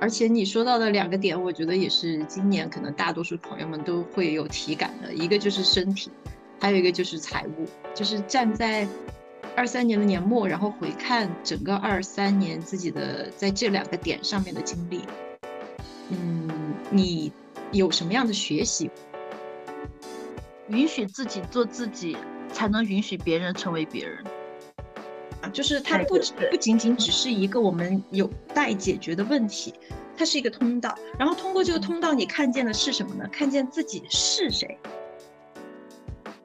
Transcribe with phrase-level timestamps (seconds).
[0.00, 6.10] 而且你说到的两个点，我觉得也是今年可能大多数朋友们都会有体感的，一个就是身体，
[6.60, 8.86] 还有一个就是财务，就是站在
[9.56, 15.00] 二三年的年末，然后回看整个二三年自己的在这两个点上面的经历，
[16.10, 16.48] 嗯，
[16.90, 17.32] 你
[17.72, 18.90] 有什么样的学习？
[20.68, 22.16] 允许自己做自己，
[22.52, 24.22] 才能允许别人成为别人。
[25.48, 26.18] 啊，就是它不
[26.50, 29.74] 不仅仅只是一个我们有待解决的问题，
[30.16, 30.94] 它是一个通道。
[31.18, 33.28] 然后通过这个通道，你看见的是什么呢？
[33.32, 34.78] 看见自己是谁。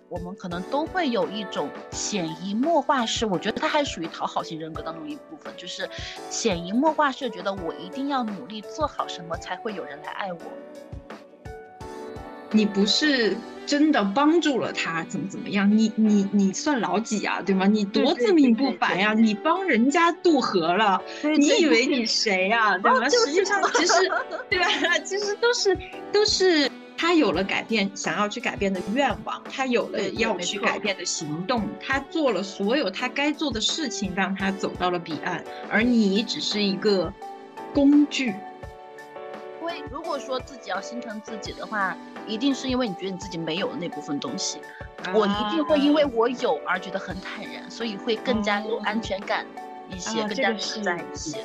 [0.10, 5.90] 我们可能都会有一种潜移默化式，我觉得它还属于讨好型人格当中一部分，就是
[6.30, 10.40] 潜移默化式觉得我一定要努力做好什么，才会有人来爱我。
[12.52, 13.36] 你不是
[13.66, 15.70] 真的帮助了他，怎么怎么样？
[15.78, 17.42] 你你你算老几啊？
[17.42, 17.66] 对吗？
[17.66, 19.14] 你多自命不凡呀！
[19.14, 21.02] 你帮人家渡河了，
[21.38, 22.78] 你以为你谁呀？
[22.78, 23.08] 对吗？
[23.10, 23.94] 实际上其实，
[24.50, 24.66] 对吧？
[25.04, 25.78] 其实都是
[26.12, 37.12] 都是他有了改变，想要去改变的愿望，他有了要去改变的行动，他做了所有他该做的事情，让他走到了彼岸，而你只是一个
[37.74, 38.34] 工具。
[39.92, 41.96] 如果说自己要心疼自己的话，
[42.28, 44.60] 一定是因为你觉得你自己没有的那部分东西。
[45.14, 49.46] 我一定会因为我有而觉得很坦然，所以会更加有安全感
[49.90, 51.44] 一些，更加实在一些。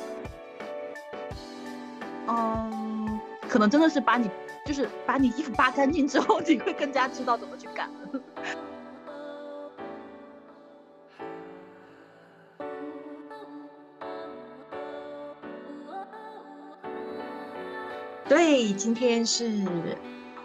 [2.27, 3.19] 嗯，
[3.49, 4.29] 可能真的是把你，
[4.65, 7.89] 就是把你衣服扒干净之后，你会更加知道怎么去干。
[18.29, 19.51] 对，今天是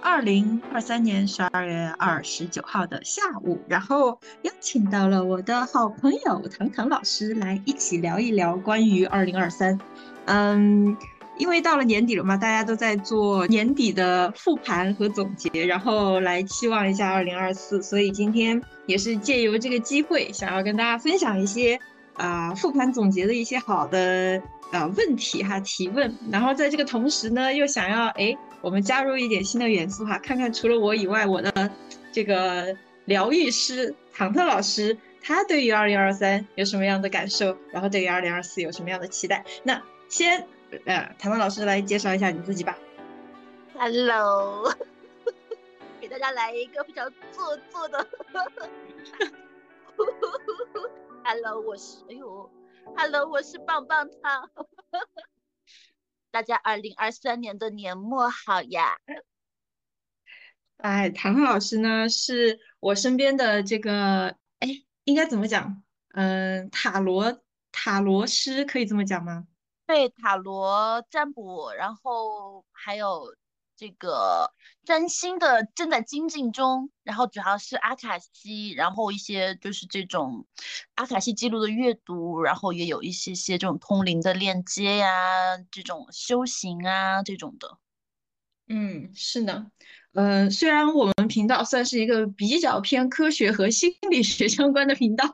[0.00, 9.78] 二零二三年十二月二十九号的下午，然后邀请到了我的好朋友唐唐老师来一起聊一聊关于二零二三。
[10.24, 10.96] 嗯，
[11.36, 21.78] 因为到了年底了嘛，大家都在做年底的复盘和总结，然后来期望一下二零二四，所以今天也是借由这个机会，想要跟大家分享一些
[22.14, 24.40] 啊复盘总结的一些好的。
[24.72, 31.70] 啊，问题哈，提问，然后在这个同时呢，又想要哎，我们加入一点新的元素哈，看看除了我以外，我的
[32.10, 39.44] 这个疗愈师唐特老师，他对于二零二三有什么样的感受，然后对于二零二四有什么样的期待？
[39.62, 40.44] 那先
[40.86, 42.76] 呃，唐特老师来介绍一下你自己吧。
[43.74, 44.74] Hello，
[46.00, 48.04] 给大家来一个非常做作的。
[51.22, 52.50] Hello，我是哎呦。
[52.96, 54.50] Hello，我是棒棒糖。
[56.30, 58.98] 大家二零二三年的年末好呀！
[60.78, 64.68] 哎，唐老师呢，是我身边的这个，哎，
[65.04, 65.82] 应该怎么讲？
[66.12, 67.40] 嗯，塔罗
[67.72, 69.46] 塔罗师可以这么讲吗？
[69.86, 73.34] 对，塔罗占卜，然后还有。
[73.76, 74.52] 这个
[74.84, 80.46] 专心的正在精进中，然后主要是阿卡西，然后一些就是这种
[80.94, 87.78] 阿卡西记录的阅读，然后也有一些些这种通灵的链接呀，这种修行啊这种的。
[88.66, 89.66] 嗯，是的，
[90.14, 95.26] 嗯，虽然我们频道算是一个比较偏科学和心理学相关的频道，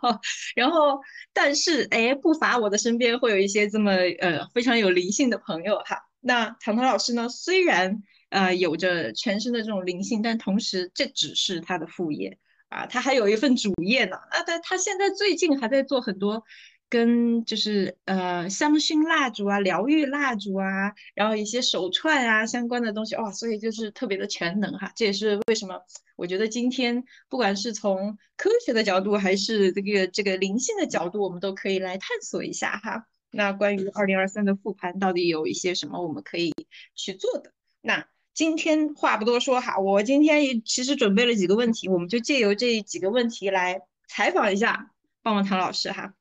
[0.56, 1.00] 然后
[1.33, 6.09] 但是哎，不乏我的身边会有一些这么呃非常有灵性的朋友哈。
[6.19, 14.17] 那唐唐老师呢，虽然呃，有着全身的这种灵性，但同时这只是他的副业啊，他还有一份主业呢。
[14.17, 16.45] 啊，他他现在最近还在做很多
[16.89, 24.93] 跟就是呃香薰蜡烛啊、疗愈蜡烛啊，然后一些手串啊相关的东西哇，所以就是特别的全能哈。
[24.95, 25.81] 这也是为什么
[26.15, 33.07] 我觉得今天不管是从科学的角度还是这个这个灵性的角度，我们都可以来探索一下哈。
[33.33, 36.53] 那关于二零二三的复盘到底有一些什么我们可以
[36.95, 37.53] 去做的？
[37.81, 38.07] 那。
[38.33, 44.93] 今天话不多说哈，我今天也其实准备了几个问题，我们就借由这几个问题来采访一下
[45.23, 46.15] 棒棒糖老师哈。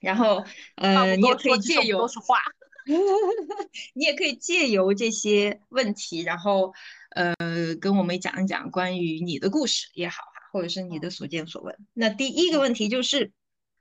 [0.00, 0.44] 然后，
[0.76, 2.36] 呃，你也可以借由都是话，
[3.94, 6.74] 你也可以借由这些问题，然后
[7.10, 7.34] 呃，
[7.80, 11.74] 跟我们讲一讲关于你的故事也好哈，或者是你的所见所闻。
[11.92, 13.32] 那第一个问题就是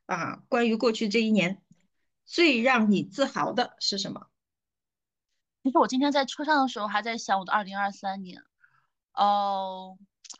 [0.06, 1.62] 啊，关于过去这一年
[2.26, 4.28] 最让你自豪的是什么？
[5.64, 8.44] 其实我今天在车上的时候还在想我的二零二三年，
[9.14, 9.98] 哦，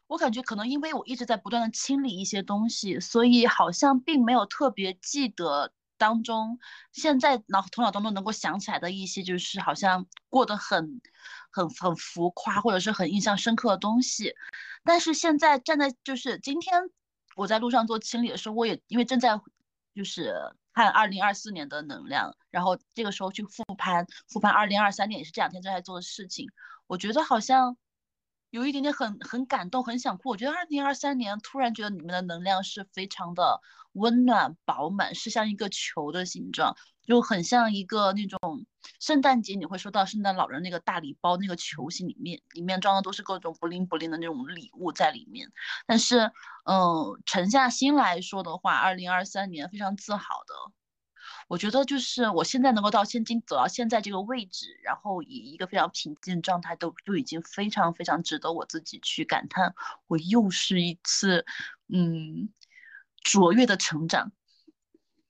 [0.08, 6.60] 我感觉可能因为我一直在不断的清理一些东西，所以好像并没有特别记得当中
[6.92, 11.00] 现在脑头脑当中能够想起来的一些，就是好像过得很
[11.50, 14.36] 很很浮夸或者是很印象深刻的东西。
[14.84, 16.90] 但是现在站在就是今天
[17.38, 19.40] 我在路上做清理的时候，我也因为正在
[19.96, 20.34] 就是
[20.74, 26.50] 看二零二四年的能量，然后这个时候去复盘，复盘二零二三年也是这两天正在做的事情。
[26.88, 27.78] 我觉得好像
[28.50, 30.30] 有一点点很很感动，很想哭。
[30.30, 33.62] 我觉得二零二三年突然觉得你们的能量是非常的
[33.94, 36.76] 温暖饱满，是像一个球的形状。
[37.06, 38.66] 就很像一个那种
[39.00, 45.52] 圣诞节你会收到圣诞老人那个大礼包那个球形里面，里面装的都是各种不灵不灵的那种礼物在里面。
[45.86, 46.32] 但是，
[46.66, 50.74] 嗯，沉下心来说的话，二零二三年非常自豪的，
[51.48, 59.76] 我觉得就是我现在能够到现今走到现在这个位置，然后以一个非常平静的状态，都就已经非常非常值得我自己去感叹，
[60.08, 61.46] 我又是一次
[61.90, 62.50] 嗯
[63.22, 64.32] 卓越的成长。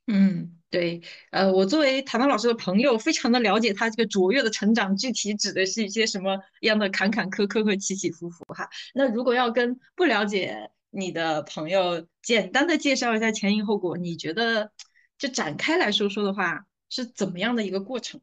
[0.05, 0.99] 嗯，对，
[1.29, 8.67] 呃，我作为唐唐老师的朋友，非常的了解他这个卓越的成长，具体指的是一些什么样的坎坎坷坷和起起伏伏哈。
[8.95, 14.71] 那如果要跟不了解你的朋友简单的介绍一下前因后果，你觉得
[15.19, 18.19] 就展开来说说的话，是怎么样的一个过程？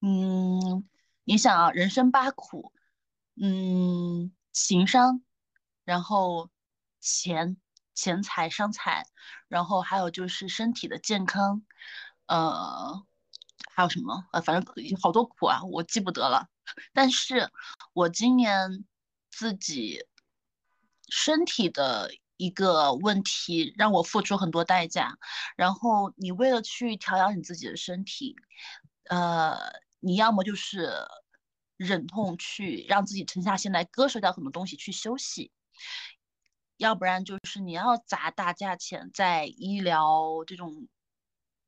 [0.00, 0.88] 嗯，
[1.24, 2.72] 你想啊，人生八苦，
[3.42, 5.20] 嗯，情商，
[5.84, 6.48] 然后
[7.00, 7.56] 钱。
[7.98, 9.04] 钱财、伤财，
[9.48, 11.64] 然后还有就是身体的健康，
[12.26, 13.04] 呃，
[13.74, 14.24] 还有什么？
[14.30, 16.48] 呃，反正好多苦啊，我记不得了。
[16.92, 17.50] 但是
[17.92, 18.84] 我今年
[19.32, 20.04] 自己
[21.08, 25.18] 身体的一个问题，让我付出很多代价。
[25.56, 28.36] 然后你为了去调养你自己的身体，
[29.10, 29.58] 呃，
[29.98, 30.92] 你要么就是
[31.76, 35.50] 忍痛去让自己沉下心来，割舍掉很多东西去休息。
[36.78, 40.88] 要不然就是你要砸大价钱在医疗这种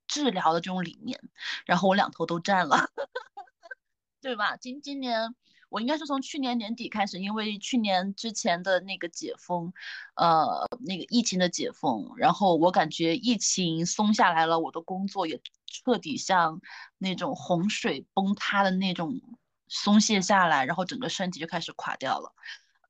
[0.09, 1.21] 治疗的这种里面，
[1.67, 2.89] 然后我两头都占了，
[4.23, 4.57] 对吧？
[4.57, 5.35] 今今年
[5.69, 9.73] 我应该是从去年年底开始，因为去年之前的那个解封，
[10.15, 16.61] 呃，那个疫情的解封，然后我感觉疫情松下来了，我的工作也彻底像
[16.99, 19.21] 那种洪水崩塌的那种
[19.69, 22.33] 松懈下来，然后整个身体就开始垮掉了。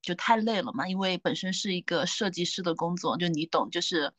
[0.02, 4.12] 就太累了嘛，因为本身是一个设计师的工作，就你懂，就是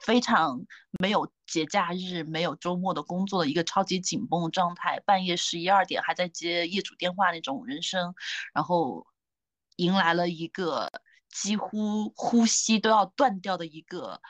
[0.00, 0.66] 非常
[0.98, 8.14] 没有节假日、没有周末的工作的一个超级紧绷的状态，半夜十一二点还在接业主电话那种人生，
[8.52, 9.06] 然后
[9.76, 10.90] 迎来了一个
[11.30, 14.20] 几乎呼吸都要断掉的一个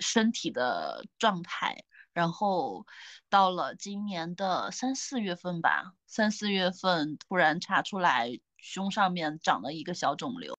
[0.00, 1.84] 身体的状态，
[2.14, 2.86] 然后
[3.28, 8.40] 到了今年的三四月份吧，三四月份突然查出来。
[8.58, 10.54] 胸上面长了一个小肿瘤，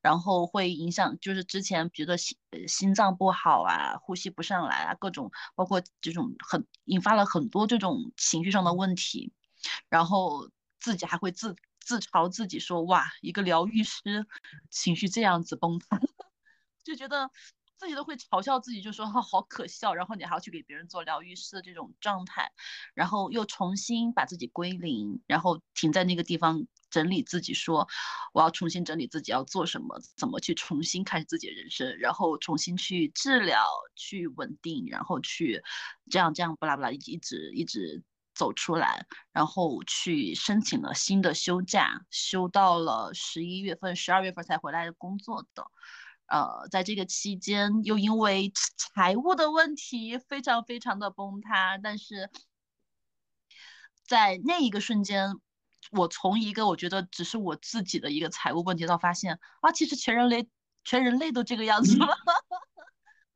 [0.00, 2.36] 然后会影响，就是之前比如说心
[2.66, 9.32] 心脏不好啊，呼吸不上来啊，各种包括这种很引发了很多这种情绪上的问题，
[9.88, 10.50] 然后
[10.80, 14.26] 自己还会自自嘲自己说哇，一个疗愈师
[14.70, 16.00] 情绪这样子崩塌，
[16.84, 17.30] 就觉得。
[17.78, 22.52] 自己都会嘲笑自己，就说哈好可笑，然后你还要去给别人做疗愈师的这种状态，
[22.94, 27.88] 然后又重新把自己归零，然后停在那个地方整理自己，说
[28.32, 33.66] 我要重新整理自己要做什么，怎么去重新开始自己的人生，然后重新去治疗，
[33.96, 35.60] 去稳定，然后去
[36.10, 38.02] 这样这样不拉不拉一直一直
[38.34, 45.66] 走出来，然后去申请了新的休假，休到了十一月份、十二月份才回来工作的。
[46.26, 48.52] 呃，在这个期间，又因为
[48.94, 51.76] 财务的问题，非常非常的崩塌。
[51.76, 52.30] 但是
[54.06, 55.34] 在那一个瞬间，
[55.90, 60.48] 我从一个我觉得只是我自己的一个财务问题，到发现啊，其实全人类
[60.84, 62.06] 全人类都这个样子了。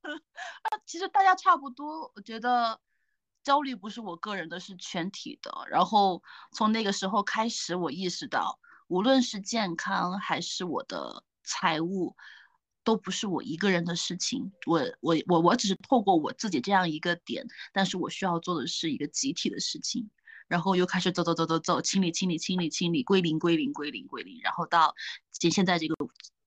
[0.02, 2.12] 啊，其实大家差不多。
[2.14, 2.80] 我觉得
[3.42, 5.50] 焦虑不是我个人的，是全体的。
[5.68, 6.22] 然后
[6.52, 12.16] 从那个时候开始，我意识到，无论是健康还是我的财务。
[12.84, 20.08] 都不是我一个人的事情，我我我我只是透过我自己这样一个点，但是我需要做的是一个集体的事情，
[20.48, 24.94] 然后又开始走走走走走，清理清理清理清理，归零归零归零归零，然后到
[25.32, 25.94] 现现在这个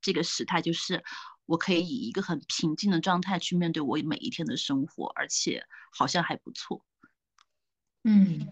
[0.01, 1.03] 这个时态，就是
[1.45, 6.85] 我可以以一个很平静的状态去面对我每一天的生活，而且好像还不错，
[8.03, 8.47] 嗯。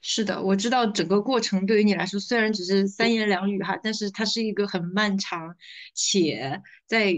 [0.00, 5.56] 是的，我知道整个过程对于你来说虽然只是三言两语哈，但是它是一个很漫长，
[5.92, 7.12] 且在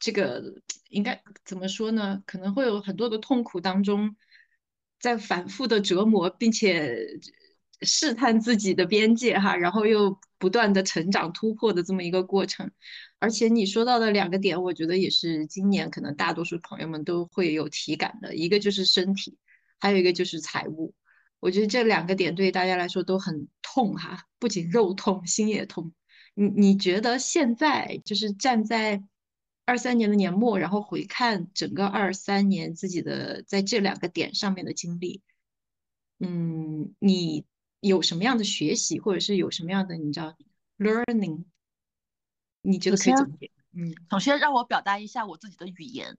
[0.00, 0.42] 这个
[0.88, 2.20] 应该怎么说呢？
[2.26, 4.16] 可能会有很多的痛苦当中，
[5.02, 6.96] 在反复的折磨，并且
[7.82, 12.70] 试探自己的边界哈，然后又不断的成长突破的这么一个过程。
[13.18, 19.36] 而且你说到的两个点，我觉得也是今年可能大多数朋友们都会有体感的，一个就是身体，
[19.80, 20.94] 还有一个就是财务。
[21.40, 25.92] 我觉得这两个点对大家来说都很痛哈，不仅肉痛，心也痛。
[26.34, 29.02] 你你觉得现在就是站在
[29.72, 35.22] 二三年的年末，然后回看整个二三年自己的在这两个点上面的经历，
[36.18, 37.46] 嗯，你
[37.80, 40.36] 有什么样的学习，或者是有什么样的你知道
[40.76, 41.44] learning？
[42.60, 43.50] 你觉得可以怎么结？
[43.72, 46.18] 嗯，首先让我表达一下我自己的语言，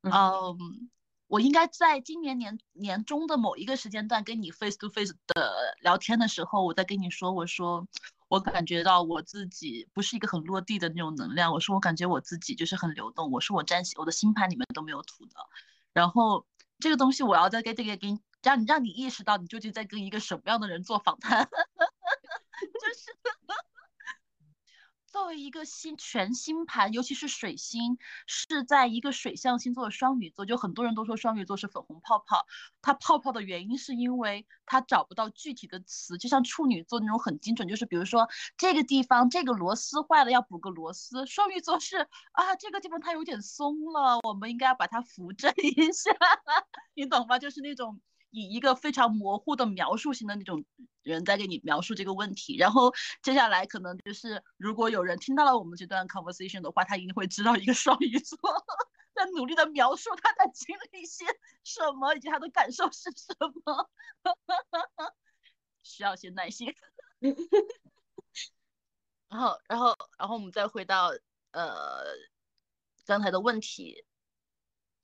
[0.00, 0.90] 嗯。
[1.28, 7.86] 我应该在今年年年中的某一个时间段跟你 face to face 的聊天的时候，我在跟你说，我说
[8.28, 15.34] 我感觉到我自己不是一个很落地的那种能量，我说我感觉我自己就是很流动，我说我占星我的星盘里面都没有土的，
[15.92, 16.46] 然后
[16.78, 23.12] 这个东西我要再给这个给你让你让你意识到你究竟在跟一个什么样的人做访谈，就是。
[25.16, 27.96] 作为一个星全星盘，尤其是水星
[28.26, 32.44] 是在一个水象星座的双鱼座，就很多人都说双鱼座是粉红泡泡。
[32.82, 41.24] 它泡泡的原因是因为它找不到具体的词，就像处女座那种很精准，就是比如说这个地方这个螺丝坏了要补个螺丝。
[41.24, 41.96] 双鱼座是
[42.32, 46.10] 啊，这个地方它有点松了，我们应该要把它扶正一下，
[46.92, 47.38] 你懂吗？
[47.38, 47.98] 就是那种。
[48.36, 50.62] 以一个非常模糊的描述型的那种
[51.02, 58.38] 人在给你描述这个问题，然后接下来可能就是，如果有人听到了我们这段 conversation 的话，他一定会知道一个双鱼座
[59.14, 61.24] 在努力的描述他在经历一些
[61.64, 63.90] 什么，以及他的感受是什么，
[65.82, 66.74] 需要些耐心。
[69.30, 71.10] 然后，然后，然后我们再回到
[71.52, 72.04] 呃
[73.06, 74.04] 刚才的问题，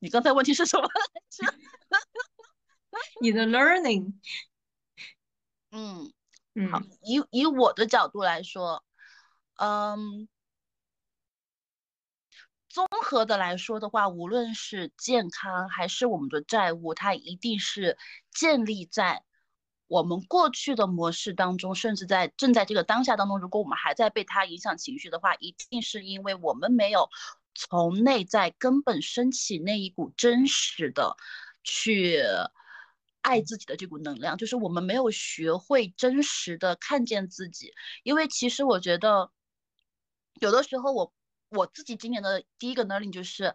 [0.01, 1.47] 你刚才问题是什么来着？
[3.21, 4.15] 你的 learning，
[5.71, 6.13] 嗯
[6.55, 8.85] 嗯，好，以以我的角度来说，
[9.57, 10.29] 嗯，
[12.69, 17.97] 综合的来说的话，无论是健康还是我们的债务，它一定是
[18.31, 19.23] 建立在
[19.87, 27.09] 我们过去的模式当中，甚至在正在这个当下当中，如果我们还在被它影响情绪的话，一定是因为我们没有
[27.55, 31.17] 从内在根本升起那一股真实的
[31.63, 32.23] 去。
[33.23, 37.73] 爱自己的这股能量，就是我们没有学会真实的看见自己。
[38.03, 39.31] 因为其实我觉得，
[40.41, 41.13] 有的时候我
[41.49, 43.55] 我自己今年的第一个 learning 就是，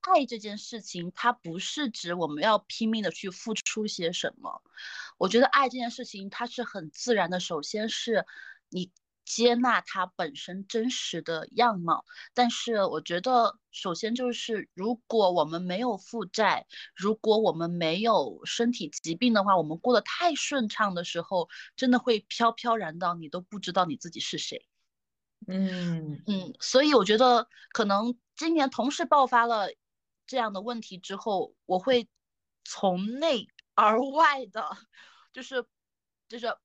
[0.00, 4.62] 爱这件事情，它不是指我们要拼命的去付出些什么。
[5.18, 7.38] 我觉得爱这件事情，它是很自然的。
[7.40, 8.24] 首先是
[8.70, 8.90] 你。
[9.28, 16.66] 接纳他本身真实的样貌，但是我觉得，首先就是，如果我们没有负债，
[16.96, 24.66] 如果我们没有身体疾病的话，我们过得太顺畅的时候，真的会飘飘然到你都不知道你自己是谁。
[25.46, 29.68] 嗯嗯，所以我觉得，可能今年同时爆发了
[30.26, 32.08] 这样的问题之后，我会
[32.64, 34.66] 从内而外的，
[35.34, 35.66] 就是
[36.30, 36.56] 就是。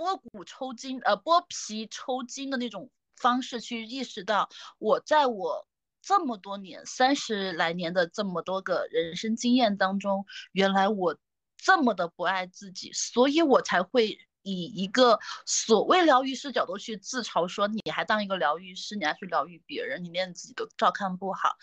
[0.00, 5.68] 剥骨抽筋，呃，剥皮抽筋的那种方式去意识到，我在我
[6.00, 11.18] 这么多年、三十来年的这么多个人生经验当中，原来我
[11.58, 21.58] 这么的不爱自己，所以我才会以一个所谓疗愈师角度去自嘲，说你还当一个疗愈师，你还去疗愈别人，你连自己都照看不好。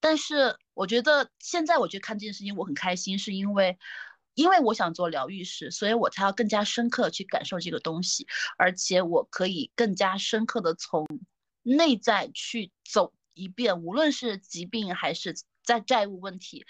[0.00, 3.78] 但是我觉得现在我去看这件事情，我很开心，是因为。
[4.34, 11.06] 因为我想做疗愈师，所以我才要更加深刻去感受这个东西，而且我可以更加深刻的从
[11.62, 16.64] 内在去走一遍，无论是疾病还是在债务问题，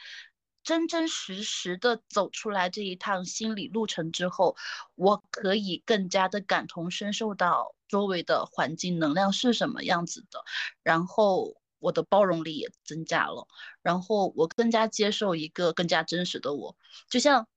[0.65, 4.57] 真真实实的走出来这一趟心理路程之后，
[4.95, 10.45] 我可以更加的感同身受到周围的环境能量是什么样子的，
[10.83, 11.62] 然后。
[11.83, 13.49] 我的包容力也增加了，
[13.83, 16.77] 然后我更加接受一个更加真实的我。
[17.11, 17.49] 就像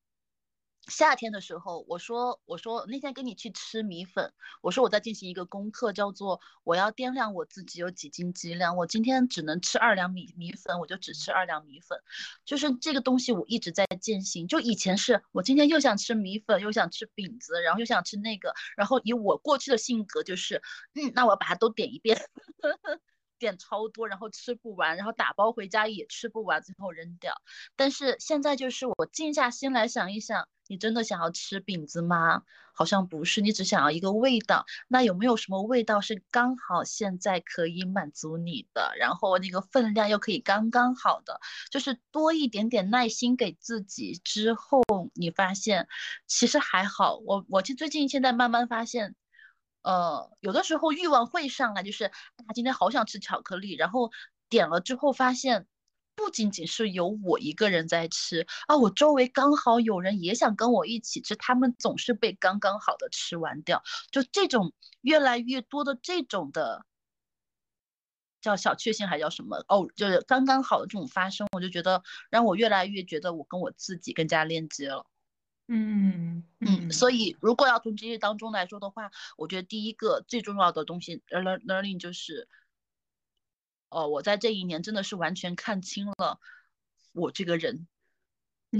[0.87, 11.97] 夏天的时候，我说我说那天跟你去吃米粉，我说我在进行一个功课，叫做我要掂量我自己有几斤几两，我今天只能吃二两米米粉，我就只吃二两米粉。
[12.45, 14.47] 就是这个东西我一直在践行。
[14.47, 20.61] 就以前是我今天又想吃米粉，又想吃饼子，然后又想吃那个，然后以我过去的性格就是，
[20.93, 22.17] 嗯，那我要把它都点一遍。
[23.39, 27.33] 点超多，然后吃不完，然后打包回家也吃不完，最后扔掉。
[27.75, 32.43] 但是现在就是我静下心来想一想，你真的想要吃饼子吗？
[32.77, 34.65] 好像不是，你只想要一个味道。
[34.89, 38.93] 那有没有什么味道是刚好现在可以满足你的？
[38.99, 41.39] 然后那个分量又可以刚刚好的，
[41.71, 45.87] 就是多一点点耐心给自己之后，你发现
[46.27, 47.15] 其实还好。
[47.25, 49.15] 我我其实最近现在慢慢发现。
[49.85, 52.11] 呃，有的时候欲望会上来，就是啊，
[52.55, 54.11] 今天好想吃巧克力，然后
[54.49, 55.67] 点了之后发现，
[56.15, 66.83] 不仅仅是有我一个人在吃啊，我周围刚好有人也想跟我一起吃，他们总是被刚刚好的吃完掉，就这种越来越多的这种的
[68.41, 69.63] 叫小确幸还叫什么？
[69.67, 72.01] 哦，就是刚刚好的这种发生，我就觉得
[72.31, 75.05] 让我越来越觉得我跟我自己更加链接了。
[75.67, 82.47] 嗯嗯，所以如果要从这些当中来说的话，我觉得第一个最重要的东西，learn learning 就是，
[83.89, 86.39] 哦，我在这一年真的是完全看清了
[87.13, 87.87] 我这个人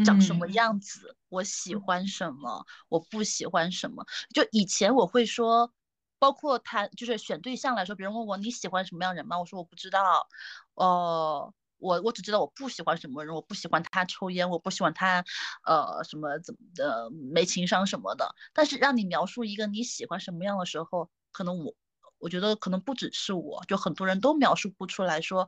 [0.06, 4.06] 长什么样子，我喜欢什么，我不喜欢什么。
[4.34, 5.74] 就以前我会说。
[6.18, 9.38] 包括谈就是选对象来说，别人问我你喜欢什么样人吗？
[9.38, 10.28] 我说我不知道，
[10.74, 11.54] 呃，
[11.86, 15.24] 我我只知道我不喜欢什么人，我不喜欢他抽烟，我不喜欢他，
[15.64, 18.34] 呃，什么怎么的没情商什么的。
[18.54, 21.76] 但是让你描述一个你喜欢什么样的时候，可能我
[22.18, 25.48] 我觉得可能不只是我，就很多人都描述不出来说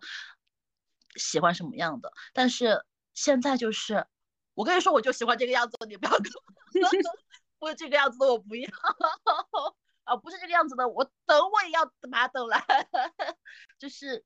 [1.16, 2.12] 喜欢什么样的。
[2.34, 4.06] 但是现在就是
[4.54, 6.32] 我跟你说，我就喜欢这个样子，你不要跟
[6.80, 6.90] 我
[7.60, 8.70] 不这个样子的我不要。
[10.08, 12.64] 啊，不是这个样子的，我等我也要把它等来，
[13.78, 14.24] 就是，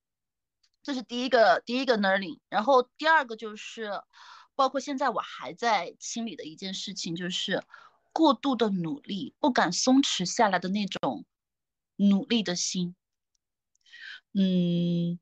[0.84, 3.92] 这是第一个第一个 learning，然后第二个就是，
[4.56, 7.64] 包括现在我还在清理的一件事情，就是
[8.12, 11.26] 过度的努力，不敢松弛下来的那种
[11.96, 12.96] 努力的心，
[14.34, 15.20] 嗯。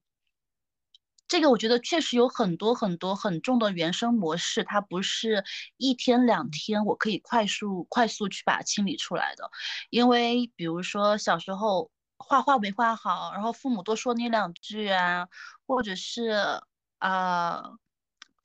[1.28, 5.44] 这个我觉得确实有很多很多很重的原生模式，它不是
[5.78, 9.52] 一天两天我可以快速快速去把它清理出来的。
[9.92, 15.28] 因为比如说小时候画画没画好，然后父母多说你两句啊，
[15.66, 16.62] 或者是
[17.00, 17.64] 啊。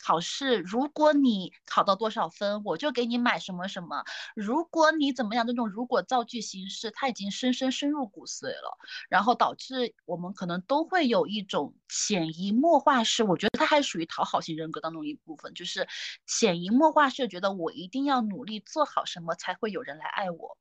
[0.06, 4.04] 考试，如果你考到多少分，我就给你买什么什么。
[4.36, 8.76] 如果你怎么样，这种如果造句形式，它已经深深深入骨髓了，
[9.08, 15.88] 然后导致我们可能都会有一种潜移默化式，我觉得它还属于讨好型人格当中一部分，就是
[16.26, 20.58] 潜移默化式觉得我一定要努力做好什么才会有人来爱我。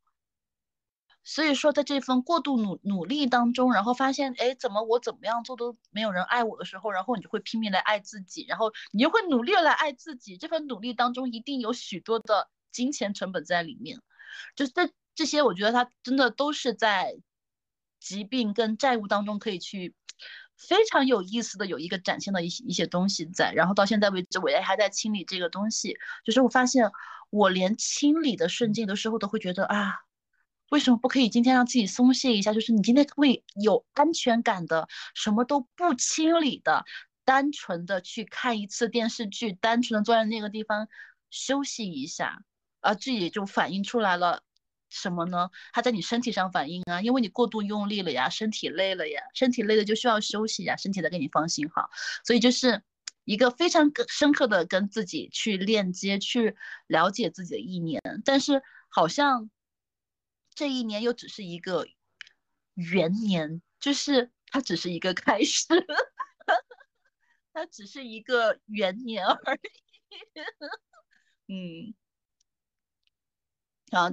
[1.26, 10.36] 所以说，在这份过度努努力当中，然后发现，哎，怎么我怎么样做都没有人爱我的时候，然后你就会拼命来爱自己，然后你就会努力来爱自己。
[10.36, 13.98] 这份努力当中一定有许多的金钱成本在里面，
[14.58, 17.16] 就是这这些，我觉得它真的都是在
[18.02, 19.96] 疾病跟债务当中可以去
[20.58, 23.54] 非常有意思的有一个展现的一些一些东西在。
[23.54, 25.96] 然后到现在为止，我也还在清理这个东西，
[26.26, 26.92] 就是我发现
[27.30, 30.02] 我连清理的瞬间的时候都会觉得啊。
[30.74, 32.52] 为什么不可以今天让自己松懈一下？
[32.52, 36.84] 就是你今天会有安全感的，什么都不清理的，
[37.24, 40.88] 单纯的去看一次电视剧，单纯的坐在那个地方
[41.30, 42.44] 休息一下，
[42.80, 44.42] 啊，这也就反映出来了
[44.90, 45.52] 什么呢？
[45.74, 51.88] 它在你身体上反应啊，因为你过度用力了呀，身体累了呀，身体累了就需要休息呀，身体在给你放信号，
[52.26, 52.82] 所以就是
[53.26, 56.56] 一个非常深刻的跟自己去链接、去
[56.88, 59.52] 了解自己的意念，但是好像。
[60.56, 61.86] 这一年又只是一个
[62.76, 65.66] 元年，就是它只是一个开始，
[67.54, 69.60] 它只是一个元年而已。
[71.50, 71.94] 嗯，
[73.92, 74.12] 啊，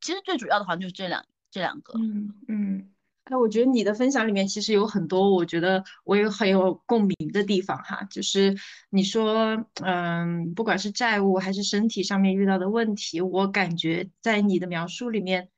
[0.00, 1.98] 其实最主要的好像就是这两这两个。
[1.98, 8.02] 嗯嗯，哎，我觉得你的分享里面其实有很多，我觉得我有很有共鸣的地方哈。
[8.04, 8.56] 就是
[8.90, 15.50] 你说，嗯，不管是债务还是身体上面遇到的问题，我感觉在你的描述里面。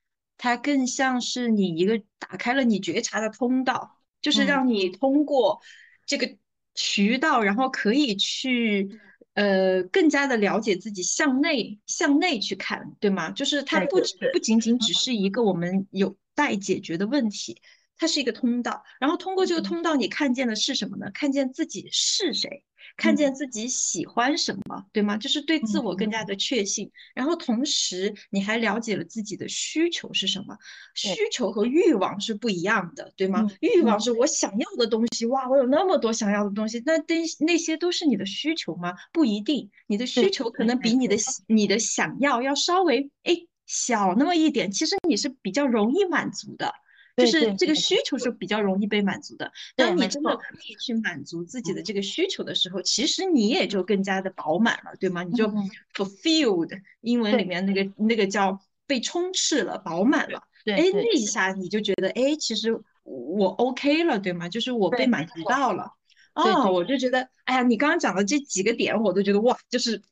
[0.43, 5.61] 它更像是你一个打开了你觉察的通道，就是让你通过
[6.07, 6.35] 这个
[6.75, 8.99] 渠道，然后可以去
[9.35, 13.31] 呃更加的了解自己，向内向内去看，对吗？
[13.33, 14.01] 就是它不
[14.33, 17.61] 不仅仅只是一个我们有待解决的问题，
[17.99, 21.11] 它是一个通道，然后通过这个通道，你看见的是什么呢？
[21.13, 22.65] 看见自己是谁。
[22.97, 25.17] 看见自己喜欢什么，对吗？
[25.17, 30.57] 就是对自我更加的确信，然后同时你还了解了自己的需求是什么。
[30.95, 33.47] 需求和欲望是不一样的，对吗？
[33.61, 38.95] 欲望是我想要的东西，哇，我有那么多想要的东西，那那那些都是你的需求吗？
[39.13, 46.73] 不一定，你的需求可能比你的你的想要要稍微哎小那么一点，其实你是比较容易满足的。
[47.17, 49.53] 就是这个需求是比较容易被满足的。
[49.77, 55.23] 当你真的可以去满足自己的这个需求的时候，其实你也就更加的饱满了，对吗？
[55.23, 55.47] 你就
[55.95, 60.43] fulfilled，英文里面那个那个叫被充斥了、饱满了。
[60.67, 64.49] 哎，那一下你就觉得，哎，其实我 OK 了，对吗？
[64.49, 65.93] 就是我被满足到了。
[66.35, 70.03] 哦，我就觉得，哎呀，你刚刚讲的这几个点，我都觉得哇，就是。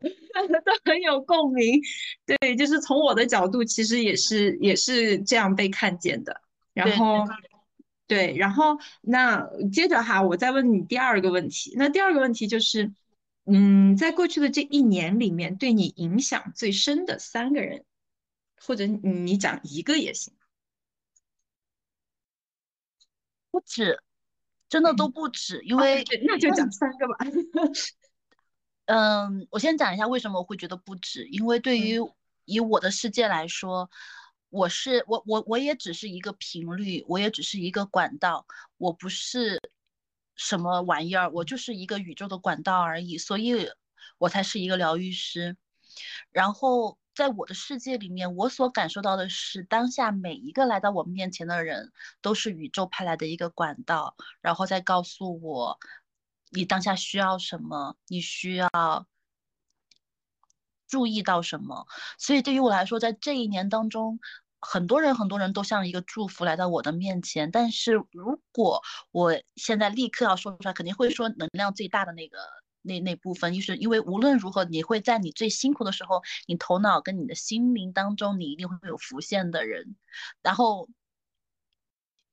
[0.64, 1.80] 都很有共鸣，
[2.24, 6.40] 对，就是从我的角度，其实也是也是这样被看见的。
[6.72, 7.24] 然后，
[8.06, 11.74] 对，然后那接着哈，我再问你第二个问题。
[11.76, 12.92] 那第二个问题就是，
[13.46, 17.84] 嗯，在过去的这一年里面，对你影响最深的三个人，
[18.64, 20.32] 或者你讲一个也行，
[23.50, 24.00] 不止，
[24.68, 27.16] 真的都不止，因为那就讲三个吧。
[28.88, 32.00] 嗯，我先讲一下为什么我会觉得不止，因为对于
[32.46, 33.90] 以我的世界来说，
[34.48, 38.46] 我是我我我也只是一个频率，我也只是一个管道，
[38.78, 39.60] 我不是
[40.36, 43.68] 什么玩意儿，我就是一个宇宙的管道而已，所以
[44.16, 45.58] 我才是一个疗愈师。
[46.30, 55.78] 然后在我的世界里面，我所感受到的是，当下每一个来到我面前的人，都是宇宙派来的一个管道，然后再告诉我。
[56.50, 57.96] 你当下需要什么？
[58.06, 58.68] 你需要
[60.86, 61.86] 注意到什么？
[62.18, 64.18] 所以对于我来说，在这一年当中，
[64.60, 67.50] 很多人很多人都像一个祝福来到我的面前。
[67.50, 72.38] 但是如果我现在立刻要说出来，肯定会说能量最大的那个
[72.82, 79.96] 那那部分，就是因为无论如何，你会在你最辛苦的时候，你头脑跟你的心灵当中，你一定会有浮现的人，
[80.42, 80.88] 然后。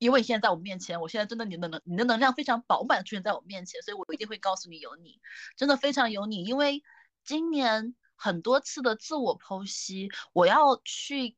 [0.06, 5.20] 因为你现在在我面前，我现在真的你的能你的能量非常饱满出现在我面前，所以我一定会告诉你有你，
[5.58, 6.44] 真的非常有你。
[6.44, 6.84] 因为
[7.24, 11.36] 今年很多次的自我剖析，我要去，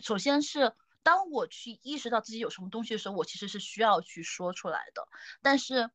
[0.00, 5.06] 首先是当我去意识到自己有什么东西的时候，我其实是需要去说出来的。
[5.40, 5.90] 但是，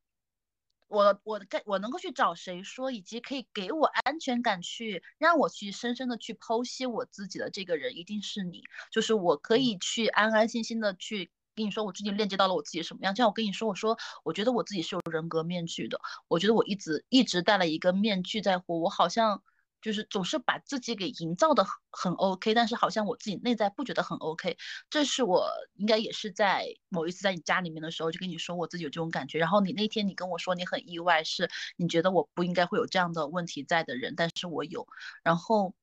[0.88, 11.30] 我我该我能够去找谁说，以及可以给我安全感去让我去深深的去剖析我自己的这个人，一定是你，就是我可以去安安心心的去。
[11.56, 13.16] 跟你说，我最近链接到了我自己什么样？
[13.16, 15.98] 像我跟你说，我说我觉得我自己是有人格面具的。
[16.28, 19.42] 我觉得我一直一直戴了一个面具在活，我好像
[19.80, 24.56] 就是总是把自己给营造的很很 OK，但是好像我自己内在不觉得很 OK。
[24.90, 29.38] 这是我应该也是在某一次在你家里面的时候就跟你说我自己有这种感觉。
[29.38, 34.86] 然后你那天你跟我说你很意外，是你觉得我不应该会有这样的问题在的人，但是我有。
[35.22, 35.74] 然后。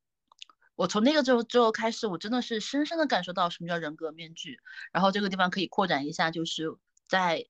[0.75, 4.59] 我从那个之后之后开始，我真的是深深的感受到什么叫人格面具。
[4.91, 6.75] 然后这个地方可以扩展一下，就是
[7.07, 7.45] 在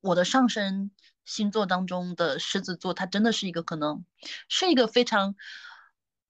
[0.00, 0.90] 我的上升
[1.24, 4.04] 星座当中的狮子座，它真的是一个可能
[4.48, 5.34] 是一个非常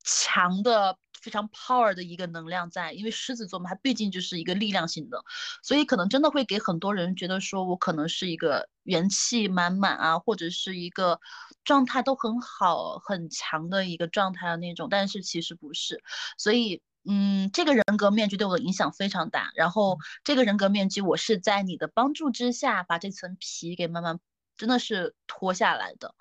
[0.04, 0.98] 强的。
[1.20, 5.22] 非常 power 的一个能量在，因为狮子座嘛，它毕竟就是一个力量型的，
[5.62, 11.20] 所以可能真的会给很多人觉得说我可能是一个元气满满啊，或者是一个
[11.64, 16.02] 状态都很好、很强的一个状态的那种，但是其实不是。
[16.38, 19.50] 所以，嗯，这个人格面具对我的影响非常大。
[19.54, 24.18] 然后，这个人格面具，我是在你的帮助之下，把这层皮给慢慢
[24.56, 26.14] 真的是脱下来的。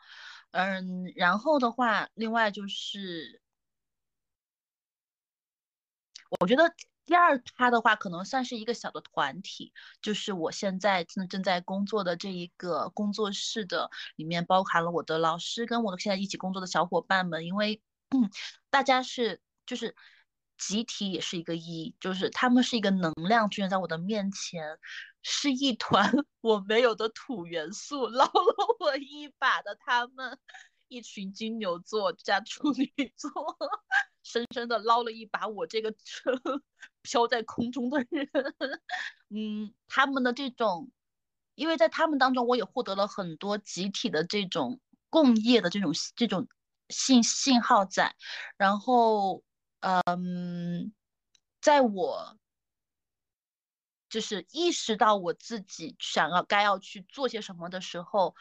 [0.51, 3.41] 嗯，然后的话，另外就是。
[6.39, 6.71] 我觉得
[7.05, 17.81] 第二趴的话，可能算是一个小的团体，就是我现在正正在工作的这一个工作室的里面，包含了我的老师跟我的现在一起工作的小伙伴们，因为，
[18.69, 19.95] 大家是就是
[20.57, 24.77] 集体也是一个一，就是他们是一个能量出现在我的面前，
[25.23, 30.37] 是一团我没有的土元素捞了我一把的他们。
[30.91, 33.31] 一群金牛座加处女座，
[34.29, 36.31] 深深的捞了一把我这个车
[37.01, 38.29] 飘在空中的人。
[39.29, 40.91] 嗯，他们的这种，
[41.55, 46.47] 因为在他们当中，我也获得了很多集体的这种共业的这种这种
[46.89, 48.15] 信信号在。
[48.55, 49.43] 然后，
[49.79, 50.93] 嗯，
[51.59, 52.37] 在我
[54.09, 58.35] 就是意识到我自己想要该要去做些什么的时候。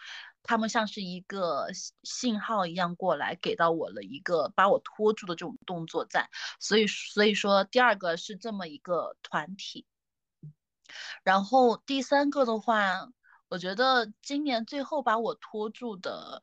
[0.49, 1.67] 他们像是一个
[2.03, 9.85] 信号一样过来，给到我了一个把我拖住的这种动作在，所以所以说第二个是这么一个团体，
[11.23, 13.11] 然后第三个的话，
[13.51, 16.43] 我觉得今年最后把我拖住的，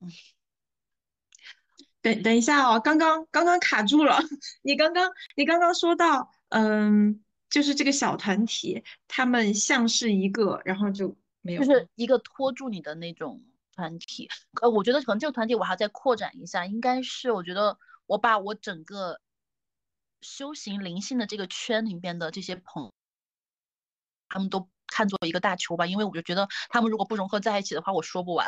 [2.02, 4.16] 等等一下哦，刚刚刚刚卡住了，
[4.62, 7.20] 你刚刚你刚刚说到，嗯，
[7.50, 11.16] 就是这个小团体，他们像是一个，然后就。
[11.44, 13.42] 就是一个拖住你的那种
[13.74, 14.28] 团体，
[14.62, 19.20] 呃，我觉得可能这个团体我还要再扩展一下，应该是我觉得我把我整个
[20.20, 22.94] 修行灵性的这个圈里面的这些朋友，
[24.28, 28.46] 他们都看作一个大球吧，因为我就觉得他们如果不融合在一起的话，我说不完，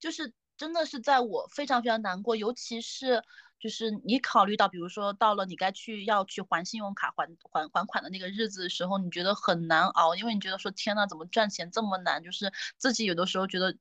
[0.00, 3.22] 就是真的是在我非常非常难过，尤其是。
[3.60, 12.22] 就是你考虑到，比如说到了你该去要去还信用卡还还还款的那个日子的时候，你觉得很难熬，因为你觉得说天呐，怎么赚钱这么难？
[12.22, 13.76] 就是自己有的时候觉得，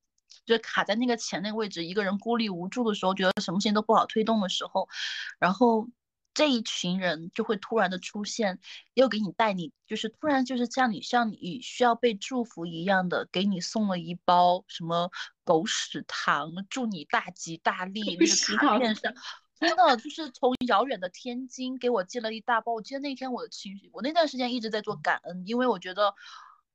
[0.47, 4.89] 就卡在那个钱那个位置，一个人孤立无助的时候，觉得什么事情都不好推动的时候，
[5.37, 5.87] 然后
[6.37, 8.59] 这一群人就会突然的出现，
[8.93, 15.09] 又给你带你，就是突然就是像你像你需要被祝福一样的，给你送了一包什么
[15.43, 19.11] 狗屎糖，祝你大吉大 利那个卡片上。
[19.59, 22.73] 真的就是从遥远的天津给我寄了一大包。
[22.73, 26.13] 我记得那天我的情绪，我那段时间一直在做感恩，因为我觉得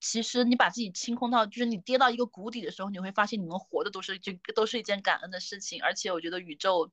[0.01, 5.81] 其实你把自己清空到，就是你跌到一个谷底的时候，你会发现你能活的都是就都是一件感恩的事情。
[5.81, 6.91] 而且我觉得宇宙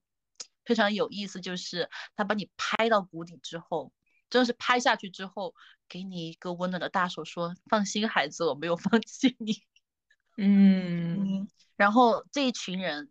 [0.69, 3.91] 非常有意思，就是他把你拍到谷底之后，
[4.29, 5.55] 真的是拍下去之后，
[5.87, 9.63] 给你一个温暖的大手，说放心，孩子，我没有放弃你。
[10.37, 13.09] 嗯，然后这一群人。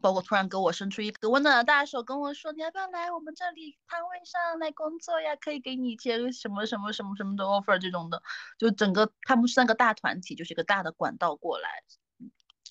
[0.00, 5.34] 包括突然给我伸出一个温暖的大手，跟我说：“你要不要来我们这里摊位上来工作呀？
[5.34, 8.22] 可以给你一些什么什么什么什么的 offer 这种的。”
[8.56, 11.68] 就整个他们三个大团体，就是一个大的管道过来，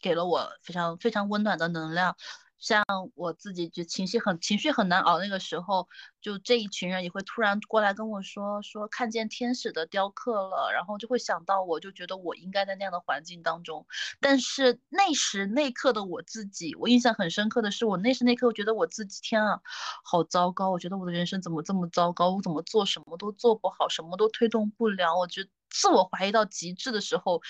[0.02, 2.16] 给了我非常非常温暖的能量。
[2.60, 2.84] 像
[3.16, 5.88] 我自己就情绪很情绪很难熬那个时候，
[6.22, 13.86] 就这一群人也会突然过来跟我说说看见天使的雕刻了，然后就会想到我，就觉得我应该在那样的环境当中。
[14.20, 19.62] 但是那时那刻的我自己，我印象很深刻的是，我那时那刻我觉得我自己天啊，
[20.04, 20.70] 好糟糕！
[20.70, 22.30] 我觉得我的人生怎么这么糟糕？
[22.32, 25.18] 我怎么做什么都做不好，什么都推动不了？
[25.18, 27.42] 我觉自我怀疑到极致的时候。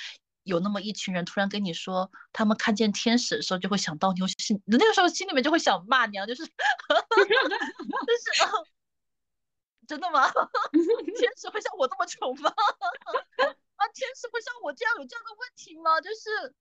[0.43, 8.51] 有那么一群人突然跟你说，他们看见天使的时候就会想到你，心那个时候心里面就会想骂娘，就是，就是，啊
[9.87, 10.29] 真的吗？
[11.17, 12.49] 天使会像我这么丑吗？
[13.75, 15.99] 啊，天使会像我这样有这样的问题吗？
[15.99, 16.53] 就是，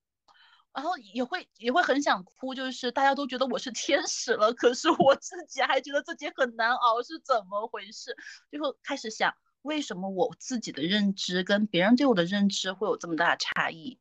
[0.72, 8.16] 然后也会也会很想哭，就是大家都觉得我是天使了，可是我自己还觉得自己很难熬，是怎么回事？
[8.50, 9.34] 最后开始想。
[9.62, 13.98] 为什么我自己的认知跟别人对我的认知会有这么大的差异？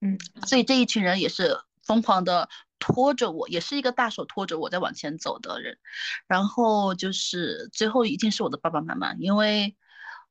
[0.00, 5.78] 嗯，所以这一群人也是疯狂的拖着我，也是一个大手拖着我在往前走的人。
[6.26, 9.76] 然后就是最后一定是我的爸爸妈妈，因为，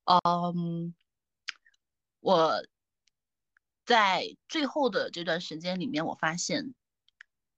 [0.05, 0.93] 嗯，
[2.19, 2.63] 我
[3.85, 6.73] 在最后的这段时间里面，我发现。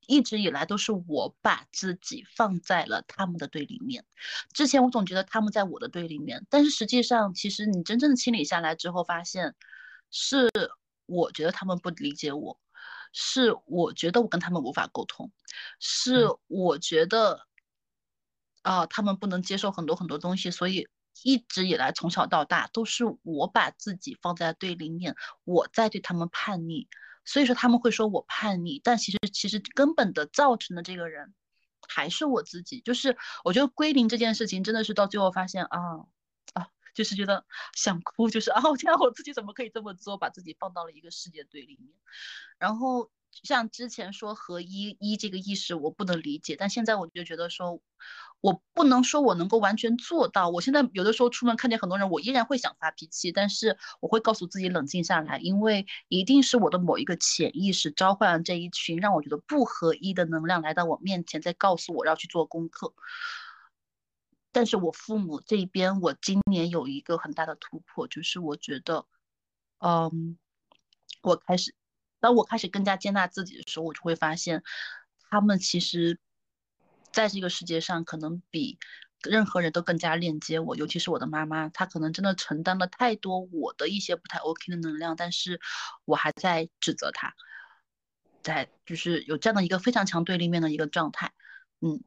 [0.09, 4.03] 一直以来都是我把自己放在了他们的对立面。
[4.51, 9.53] 之前我总觉得他们在我的对立面，但是实际上，其实你真正的清理下来之后，发现
[10.09, 10.49] 是
[11.05, 12.59] 我觉得他们不理解我，
[13.13, 15.31] 是我觉得我跟他们无法沟通，
[15.79, 17.45] 是我觉得
[18.63, 20.89] 啊他们不能接受很多很多东西，所以
[21.21, 26.87] 一直以来从小到大都是我把自己放在对立面，我在对他们叛逆。
[27.29, 31.33] 所以说他们会说我叛逆，但其实其实根本的造成的这个人
[31.87, 32.81] 还是我自己。
[32.81, 35.79] 就是我觉得归零这件事情真的是到最后发现啊
[36.53, 41.93] 啊，就是觉得想哭，就是啊，我天，我自己怎么可以这么做，把自己放到了一个世界对立面，
[42.57, 43.11] 然后。
[43.31, 47.79] 像之前说合一一这个意识我不能理解，但现在我就觉得说，
[48.41, 50.49] 我不能说我能够完全做到。
[50.49, 62.93] 我现在有的时候出门看见很多人，我依然会想发脾气，但是我会告诉自己冷静下来，因为一定是我的某一个潜意识召唤了这一群让我觉得不合一的能量来到我面前，在告诉我要去做功课。
[64.51, 69.05] 但是我父母这边，我今年有一个很大的突破，就是我觉得，
[69.79, 70.37] 嗯，
[71.21, 71.75] 我开始。
[72.19, 74.63] 当我开始更加接纳自己的时候，我就会发现，
[75.29, 76.19] 他们其实
[77.11, 78.77] 在这个世界上可能比
[79.23, 85.59] 任何人都更加链接我，尤其是我的妈妈，她可能真的承担了太多我的一些不太 OK 的能量，但是
[86.05, 87.33] 我还在指责她，
[88.41, 91.33] 在就是有这样的一个非常强对立面的一个状态，
[91.81, 92.01] 嗯，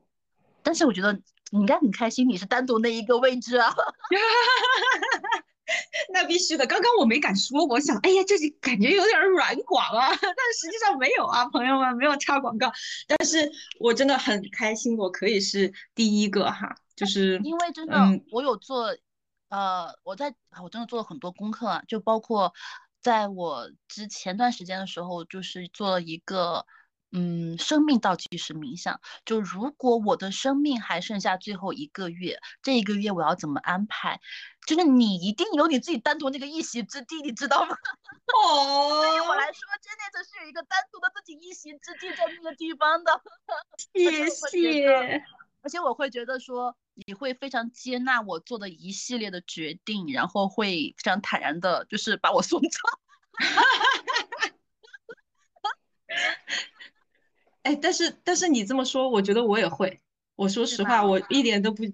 [0.62, 1.12] 但是我觉得
[1.51, 3.75] 你应该很开心，你是单独那一个位置啊。
[6.13, 12.73] 那必须的，刚刚我没敢说，我想，哎呀，这感觉有点软广啊， 但实际上没有啊，朋友们没有插广告，
[13.07, 17.99] 但是我真的很开心，我可以是第一个哈，就是因为真的，
[18.31, 18.97] 我有做，
[19.49, 22.53] 呃，我在我真的做了很多功课啊，就包括
[23.01, 26.67] 在我之前段时间的时候，就是做了一个。
[27.12, 34.20] 嗯，生命倒计时冥想，就如果我的生命还剩下最后一个月，这一个月我要怎么安排？
[34.66, 37.77] 就是你一定有你自己单独那个一席之地，你知道吗？
[38.46, 43.20] 哦，对于我来说，真的是有一个单独的自己一席之地在那个地方的。
[43.92, 45.22] 谢谢。
[45.62, 46.75] 而且我会觉得说，
[47.07, 52.68] 你会非常接纳我做的一系列的决定，然后会非常坦然的，就是把我送走。
[57.62, 60.01] 哎，但是但是你这么说，我觉得我也会。
[60.35, 61.85] 我说实话，我一点都不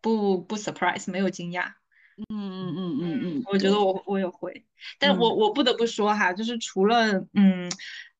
[0.00, 1.72] 不不 surprise，没有惊讶。
[2.16, 4.64] 嗯嗯嗯嗯嗯，我觉得我我也会。
[4.98, 7.70] 但我我不得不说哈，就是除了嗯，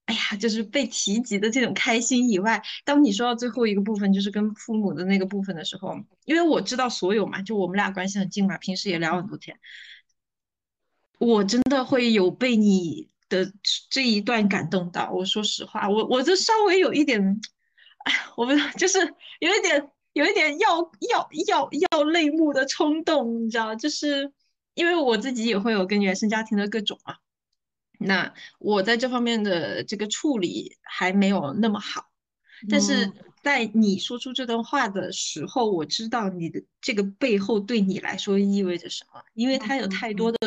[0.04, 9.58] 哎呀，就是被提及的这种开心以外，当你说到最后一个部分，就是跟父母的那个部分的时候，因为我知道所有嘛，就我们俩关系很近嘛，平时也聊很多天，
[11.18, 13.08] 我真的会有被你。
[13.34, 13.52] 的
[13.90, 17.40] 这一段感动到我，说实话，我我就稍微有一点，
[18.04, 18.98] 哎，我们就是
[19.40, 20.78] 有一点有一点要
[21.10, 24.32] 要要要泪目的冲动，你知道，就是
[24.74, 27.16] 因为我自己也会有跟原生家庭的各种嘛，
[27.98, 32.06] 那我在这方面的这个处理还没有那么好，
[32.68, 40.38] 但是在你说出这段话的时候，我知道你的这个背后对你来说意味着什么，因为它有太多的，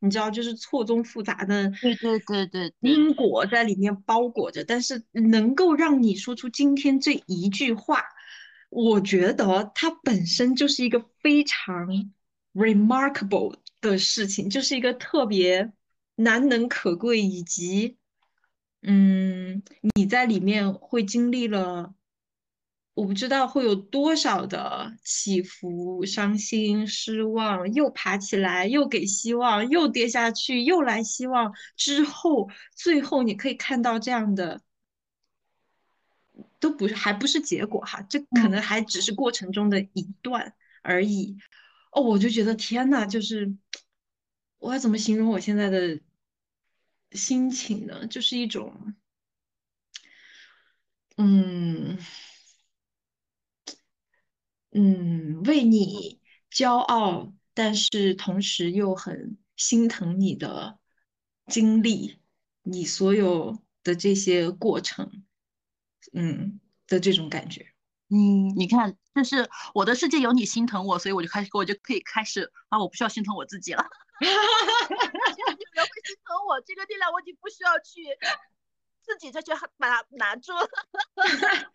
[0.00, 4.64] 你知道，就是错综复杂的，对对对对，因果在里面包裹着。
[4.64, 8.02] 但是能够让你说出今天这一句话，
[8.68, 11.86] 我觉得它本身就是一个非常
[12.54, 15.72] remarkable 的事情，就是一个特别。
[16.16, 17.96] 难能可贵，以及，
[18.82, 19.62] 嗯，
[19.94, 21.94] 你在里面会经历了，
[22.94, 34.62] 我不知道会有多少的起伏、伤心、失望，又爬起来，又给希望，又跌下去，又来希望，之后，最后你可以看到这样的，
[36.58, 41.38] 都不是，还不是结果哈，这可能还只是过程中的一段而已。
[41.92, 43.54] 哦，我就觉得天呐，就是
[44.58, 46.00] 我要怎么形容我现在的？
[47.12, 48.94] 心情呢，就是一种，
[51.16, 51.98] 嗯
[54.72, 56.20] 嗯，为你
[56.52, 60.78] 骄傲，但是同时又很心疼你的
[61.46, 62.20] 经历，
[62.62, 65.24] 你所有的这些过程，
[66.12, 67.66] 嗯的这种感觉。
[68.08, 73.82] 嗯，你看，就是我的世界有你心疼我，所以我就开始，我就可以开始啊，我不需要心疼我自己了。
[73.82, 73.88] 哈
[74.26, 78.02] 哈哈哈有人会心疼我，这个力量我已经不需要去
[79.10, 80.68] 自己再去把它拿住了。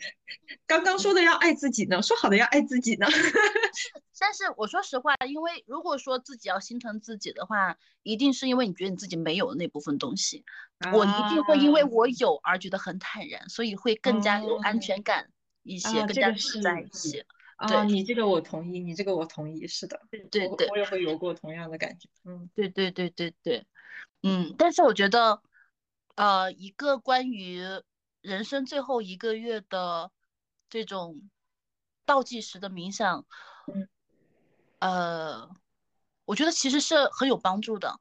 [0.65, 3.05] 刚刚说的要爱自己呢，说好的要爱自己呢。
[4.17, 10.45] 但是我说实话，因为如果说自己要心疼自己的话，一定是因为你觉得你自己没有那部分东西。
[10.93, 15.29] 我一定会因为我有而觉得很坦然，所以会更加有安全感
[15.63, 17.25] 一些，更加自在一些。
[17.57, 23.65] 啊，你这个我同意，你这个我同意，是的，对对对，我也会有过同样的感觉，嗯，对对对对对，
[24.23, 25.41] 嗯，但是我觉得，
[26.15, 27.61] 呃，一个关于
[28.21, 30.11] 人生最后一个月的
[30.69, 31.29] 这种
[32.05, 33.25] 倒计时的冥想，
[33.73, 33.87] 嗯，
[34.79, 35.49] 呃，
[36.25, 37.99] 我觉得其实是很有帮助的。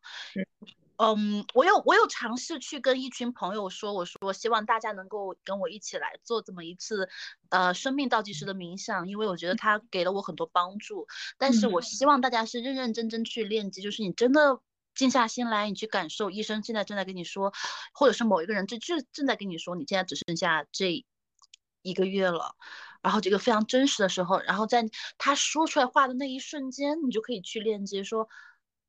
[0.97, 7.09] 嗯，我有我有尝试去跟一群朋友说，我说希望大家能够跟我一起来做这么一次，
[7.49, 11.09] 呃，生命倒计时的冥想，因为我觉得它给了我很多帮助。
[11.37, 14.61] 但是我希望大家是认认真真去练习，就是你真的
[14.95, 17.53] 静下心来，你去感受医生现在正在跟你说，
[17.93, 21.05] 或者是某一个人正正正在跟你说，你现在只剩下这
[21.83, 22.57] 一个月了，
[23.03, 28.29] 然后这个非常真实的时候，然后在他说出来话的那一瞬间，你就可以去链接说。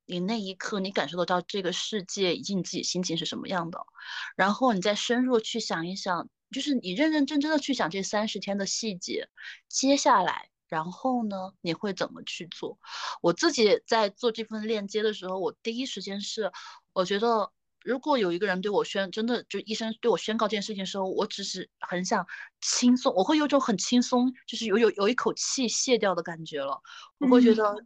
[0.08, 3.88] 你那一刻，你感受得到这个世界以及你自己心情是什么样的，
[4.36, 9.28] 然后你再深入去想一想，就是你认认真真的去想这三十天的细节，
[9.68, 12.77] 接下来，然后呢，你会怎么去做？
[13.21, 16.51] 我自己在做这份链接的时候，我第一时间是，
[16.91, 17.49] 我觉得
[17.81, 22.27] 如果有一个人对我宣，真的就医生对我宣告这件事情的时候，我只是很想
[22.59, 26.81] 轻松，我会有种很轻松，就是有有有一口气卸掉的感觉了，
[27.19, 27.85] 我会觉得。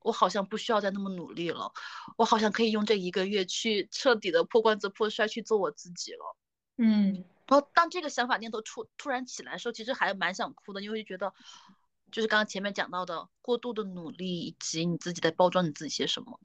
[0.00, 1.70] 我好像不需要再那么努力了，
[2.16, 6.36] 我好像可以用这一个月去彻底的破罐子破摔去做我自己了。
[6.76, 7.12] 嗯，
[7.46, 11.34] 然后当这个想法念头突突然起来的时候，其实还蛮想哭的，因为觉得
[12.10, 16.38] 就是刚刚前面讲到的过度的努力以及你自己在包装你自己些什么，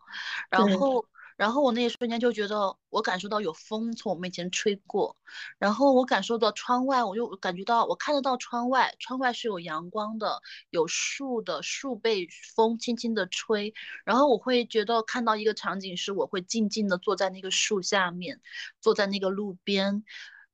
[0.49, 1.05] 然后。
[1.35, 5.17] 然后我那一瞬间就觉得，我感受到有风从我面前吹过，
[5.57, 13.73] 然后我感受到窗外，我就感觉到我看得到窗外，窗外是有阳光的，有树的，树被风轻轻的吹，
[14.05, 18.39] 然后我会觉得看到一个场景是，我会静静的坐在那个树下面，
[18.79, 20.03] 坐在那个路边，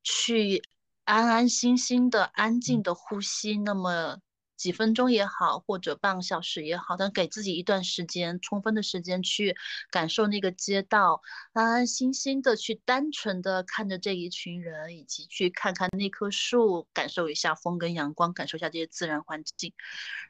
[0.01, 0.63] 去
[1.03, 4.19] 安安心心的、安静的呼吸，那么。
[4.59, 9.55] 几分钟也好，或者半个小时也好，但给自己一段时间，充分的时间去
[9.89, 11.21] 感受那个街道，
[11.53, 19.71] 安安心心的去单纯的看着这一群人，以及去看看那棵树，感受一下风跟阳光，感受一下这些自然环境。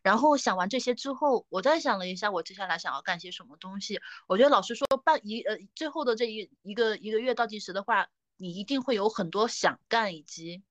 [0.03, 3.99] 然后想完这些之后，我再想了一下，我接下来想要干些什么东西。
[4.27, 8.07] 我觉得老师说半一呃最后的这一一个一个月倒计时的话，
[8.37, 10.61] 你一定会有很多想干以及。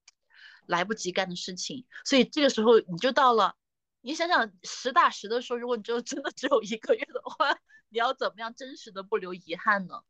[0.69, 3.57] 来不及干的事情，所以这个时候你就到了。
[4.01, 7.59] 你想想实打实的说，如果你就 真的只有一个月的话，
[7.89, 10.03] 你要怎么样真实的不留遗憾呢？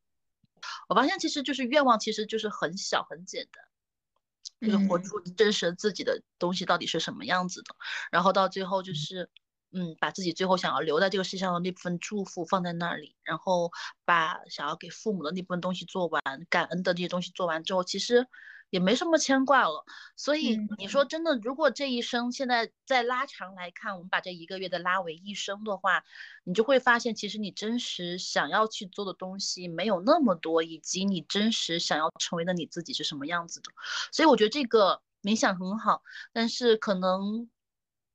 [0.89, 7.75] 我发现其实就是愿望，其实就是很小很简单，就是活出真实自己的东西到底是什么样子的。
[8.11, 9.31] 然后到最后就是，
[9.73, 13.73] 嗯，把自己最后想要留在这个世界上的那部分祝福放在那里，然后
[14.05, 18.29] 把想要给父母的那部分东西做完，感恩的这些东西做完之后，其实。
[18.71, 19.85] 也没什么牵挂了。
[20.17, 26.05] 所以嗯你说真的，如果这一生现在再拉长来看，我们把这一个月的拉为一生的话，
[26.45, 33.71] 你就会发现，其实你真实想要去做的东西没有那么多，以及你真实想要成为的你自己是什么样子的。
[34.13, 36.03] 所以我觉得这个冥想很好，
[36.33, 37.49] 但是可能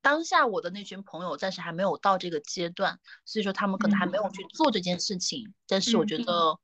[0.00, 5.54] 当下我的那群朋友暂时还没有到这个阶段，所以说他们可能还没有去做这件事情。
[5.66, 6.58] 但是我觉得，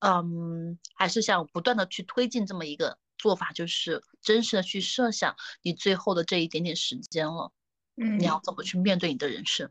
[0.00, 7.50] 嗯，还是想不断的去推进这么一个做法，就是真实的去设想你最后的这一点点时间了，
[7.96, 9.68] 嗯你要怎么去面对你的人生。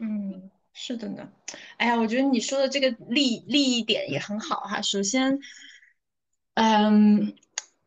[0.00, 1.28] 嗯，是的呢。
[1.76, 4.80] 哎呀，我觉得你说的这个利利益点也很好哈。
[4.80, 5.38] 首先，
[6.54, 7.34] 嗯，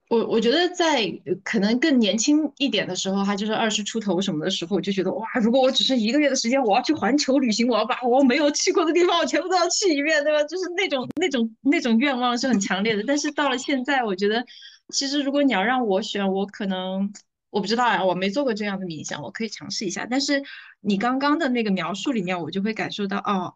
[0.09, 10.41] 我我觉得在呃可能更年轻一点的时候，哈，就是二十出头什么的时候，我就觉得哇，如果我只剩一个月的时间，我要去环球旅行，我要把我没有去过的地方，我全部都要去一遍，对吧？
[10.45, 13.03] 就是那种那种那种愿望是很强烈的。
[13.05, 14.45] 但是到了现在，我觉得
[14.89, 17.13] 其实如果你要让我选，我可能。
[17.49, 20.05] 我不知道呀，我没做过这样的冥想，我可以尝试一下。
[20.05, 20.43] 但是
[20.81, 23.55] 你刚刚的那个描述里面，我就会感受到，哦，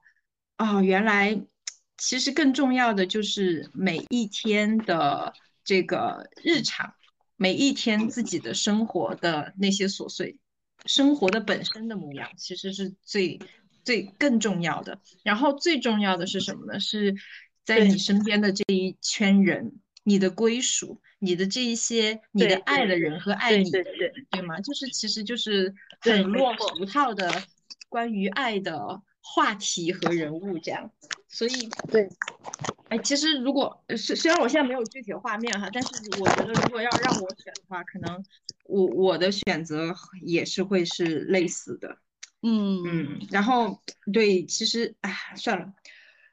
[0.57, 1.39] 哦，原来
[1.97, 5.33] 其实更重要的就是每一天的
[5.65, 6.93] 这个日常，
[7.35, 10.37] 每一天自己的生活的那些琐碎，
[10.85, 13.39] 生活的本身的模样，其实是最
[13.83, 14.99] 最更重要的。
[15.21, 16.79] 然后最重要的是什么呢？
[16.79, 17.13] 是
[17.65, 19.73] 在你身边的这一圈人，
[20.03, 24.59] 你的归属，你的这一些你的爱的人和爱你的对对人，对吗？
[24.61, 27.31] 就是其实就是很落错俗套的
[27.89, 30.91] 关于爱的话题和人物这样。
[31.27, 32.09] 所以，对，
[32.89, 35.89] 哎，其实如果呃虽虽然我现在没有具体的画面哈，但是
[36.19, 38.23] 我觉得如果要让我选的话，可能
[38.65, 41.97] 我我的选择也是会是类似的。
[42.43, 43.79] 嗯嗯，然后
[44.11, 45.71] 对，其实哎，算了，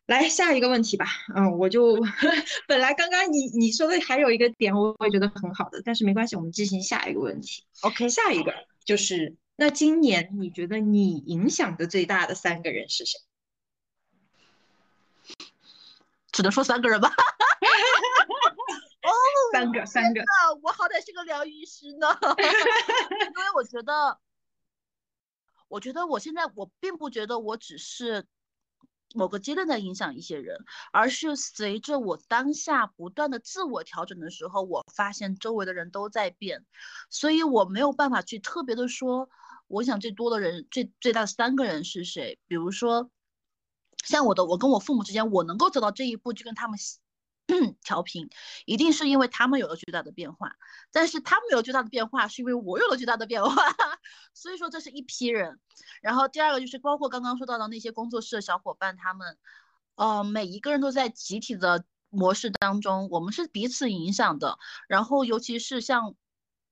[0.08, 1.06] 来下一个问题吧。
[1.36, 1.96] 嗯，我就
[2.66, 7.64] 本来刚刚你你说的还有一个点，我也觉得很好的，但是没关系，我们进行下一个问题。
[7.82, 8.54] ，OK，下一个
[8.86, 13.20] 就是，那今年你觉得你影响的最大的三个人是谁？
[16.32, 17.10] 只能说三个人吧。
[19.02, 19.10] 哦，
[19.52, 20.22] 三个，三个。
[20.22, 22.06] 那我好歹是个疗愈师呢，
[22.38, 24.18] 因为我觉得，
[25.68, 28.24] 我觉得我现在我并不觉得我只是
[29.14, 30.58] 某个阶段在影响一些人，
[30.92, 36.64] 而是随着我当下不断的自我调整的时候，我发现周围的人都在变，
[37.10, 39.28] 所以我没有办法去特别的说，
[39.66, 43.10] 我想最多的人最最大的三个人是谁，比如说。
[44.04, 46.78] 像我的，我跟我父母之间，我能够走到这一步，就跟他们
[47.82, 48.28] 调频，
[48.66, 50.56] 一定是因为他们有了巨大的变化。
[50.92, 53.50] 但是他们有巨大的变化，是因为我有了巨大的变化。
[54.34, 55.58] 所以说这是一批人。
[56.02, 59.38] 然后第二个就是包括刚刚说到的那些工作室的小伙伴，他们，
[59.96, 64.58] 呃，每一个人都在集体的模式当中，我们是彼此影响的。
[64.88, 66.14] 然后尤其是像，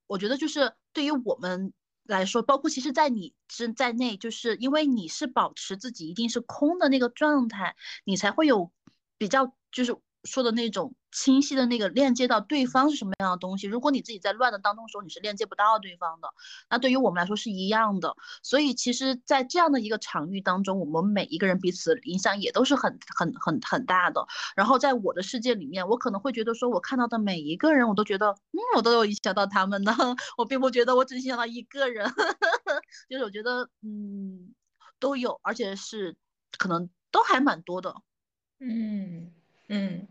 [0.07, 1.73] 我觉得就是对于我们。
[2.09, 7.75] 来说，包括其实，在你之在内，就是因为你是保持自己一定是空的那个状态，
[8.05, 8.71] 你才会有
[9.19, 9.97] 比较就是
[10.27, 13.67] 说的那种清晰的那个链接到对方是什么样的东西。
[13.67, 16.29] 如果你自己在乱的当中时候，你是链接不到对方的。
[16.69, 18.15] 那对于我们来说是一样的。
[18.43, 24.27] 所以其实，在这样的一个场域当中，我们每一个人彼此影响也都是很很很很大的。
[24.57, 29.95] 然后在我的世界里面，我可能会觉得说，我看到的每一个人，我都觉得，嗯，我都有影响到他们呢。
[30.37, 32.07] 我并不觉得我只影响到一个人，
[33.09, 34.55] 就是我觉得，嗯，
[34.99, 36.17] 都有，而且是
[36.59, 37.95] 可能都还蛮多的。
[38.59, 39.33] 嗯
[39.69, 40.09] 嗯，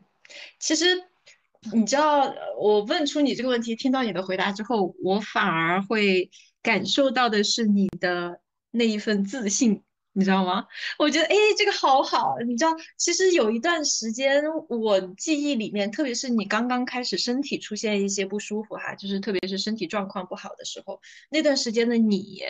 [0.60, 0.86] 其实
[1.74, 6.30] 你知道，我问出你这个问题，听到你的回答之后，我反而会
[6.62, 8.40] 感受到的是你的
[8.72, 10.66] 那一份自信，你知道吗？
[11.00, 12.36] 我觉得，哎，这个好好。
[12.46, 22.44] 你知道，其实有一段时间，我记忆里面，特别是你刚刚开始身体出现一些不舒服哈，就是特别是身体状况不好的时候，那段时间的你，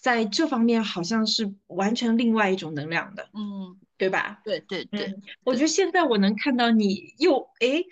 [0.00, 4.40] 在这方面好像是完全另外一种能量的，嗯，对吧？
[4.44, 7.82] 对对对，嗯，我觉得现在我能看到你又哎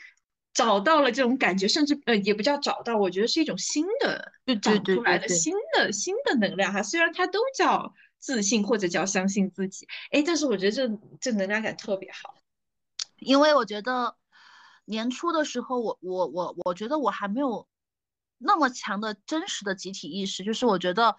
[0.55, 6.83] 找到了这种感觉，甚至呃也不叫找到，我觉得是一种新的对对长出来的新的新的能量哈。
[6.83, 10.89] 虽然它都叫自信或者叫相信自己，哎，但是我觉得这
[11.21, 12.37] 这能量感特别好。
[13.19, 14.17] 因为我觉得
[14.85, 17.67] 年初的时候，我我我我觉得我还没有
[18.39, 21.17] 那么强的真实的集体意识，就是我觉得。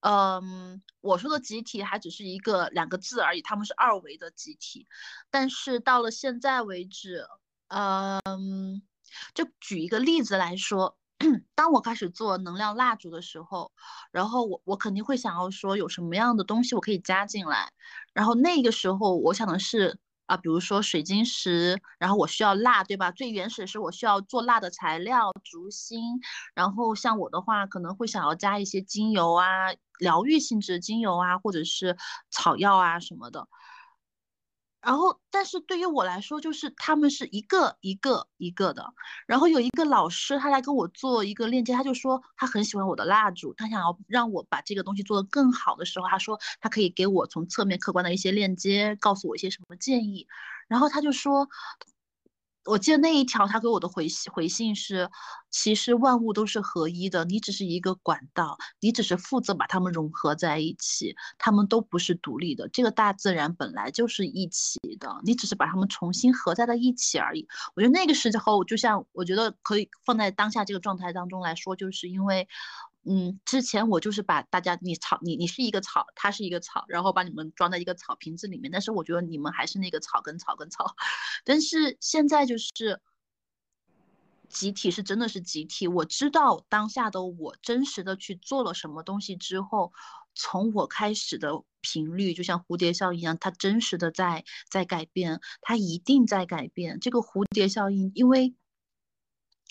[0.00, 4.86] 嗯，我说的集体还只是一个两个字而已，他们是二维的集体。
[5.30, 7.26] 但是到了现在为止，
[7.68, 8.82] 嗯，
[9.34, 10.96] 就举一个例子来说，
[11.56, 13.72] 当我开始做能量蜡烛的时候，
[14.12, 17.72] 然后我我肯定会想要说有什么样的东西我可以加进来，
[18.12, 23.10] 然后那个时候我想的是，啊，比如说水晶石，然后我需要蜡，对吧？
[23.10, 26.20] 最原始是我需要做蜡的材料，竹芯。
[26.54, 29.46] 然后像我的话，可能会想要加一些精油啊，
[29.98, 31.96] 疗愈性质的精油啊，或者是
[32.30, 33.48] 草药啊什么的。
[34.80, 38.84] 然后，但是对于我来说，就是他们是一个一个一个的。
[39.26, 50.26] 然后有一个老师，他来跟我做一个链接，他就说他很喜欢我的蜡烛，他想要让我把这个东西做得更好的时候，他说他可以给我从侧面客观的一些链接，告诉我一些什么建议。
[50.68, 51.48] 然后他就说。
[52.68, 55.08] 我记得那一条他给我的回信回信是，
[55.50, 62.68] 其实万物都是合一的，你只是一个管道，你只是负责把它们融合在一起，它们都不是独立的。
[62.68, 67.46] 这个大自然本来就是一起的，你只是把它们重新合在了一起而已。
[67.74, 72.46] 我觉得那个时候，就像我觉得可以放在当下这个状态当中来说，就是因为。
[73.08, 78.70] 嗯，之前我就是把大家，你草，你你是一个草，它是一个草，然后把你们装在一个草瓶子里面。
[78.70, 80.94] 但是我觉得你们还是那个草跟草跟草。
[81.42, 83.00] 但是现在就是
[84.50, 85.88] 集体是真的是集体。
[85.88, 89.92] 我知道当下的我真实的去做了什么东西之后，
[90.34, 97.00] 从我开始的频率，就像蝴蝶效应一样，它真实的在在改变，它一定在改变。
[97.00, 98.54] 这个蝴蝶效应，因为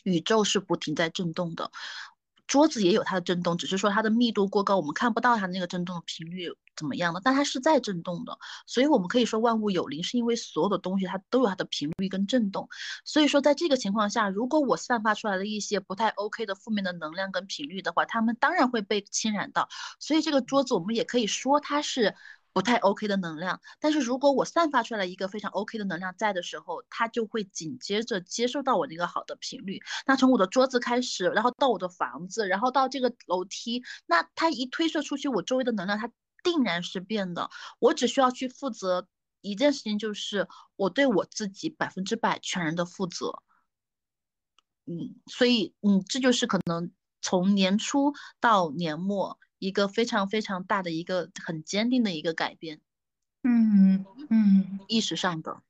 [0.04, 1.72] 宇宙是不停在震动的。
[2.48, 12.70] 桌子也有它的震动，只是说它的密度过高，我们看不到它那个震动的频率怎么样的，但它是在震动的，所以我们可以说万物有灵，是因为所有的东西它都有它的频率跟震动。
[13.04, 19.68] 所以说在这个情况下，如果我散发出来的一些不太 OK 的负面的能量跟频率的话，它们当然会被侵染到。
[20.00, 22.16] 所以这个桌子我们也可以说它是。
[22.58, 29.80] 不太 OK 的能量，但是如果我散发出来一个非常 OK 的能量在的时候，它就会紧接着接受到我那个好的频率。
[30.08, 36.10] 那从我的桌子开始，然后到我的房子，然后到这个楼梯，那它一推射出去，我周围的能量它
[36.42, 37.48] 定然是变的。
[37.78, 39.08] 我只需要去负责
[39.42, 40.48] 一件事情，就是
[40.78, 43.44] 我对我自己百分之百全然的负责。
[44.88, 46.92] 嗯，所以嗯，这就是可能
[47.22, 49.38] 从年初到年末。
[49.60, 52.80] 一个非常非常大的一个很坚定的一个改变，
[53.44, 55.62] 嗯嗯，意识上的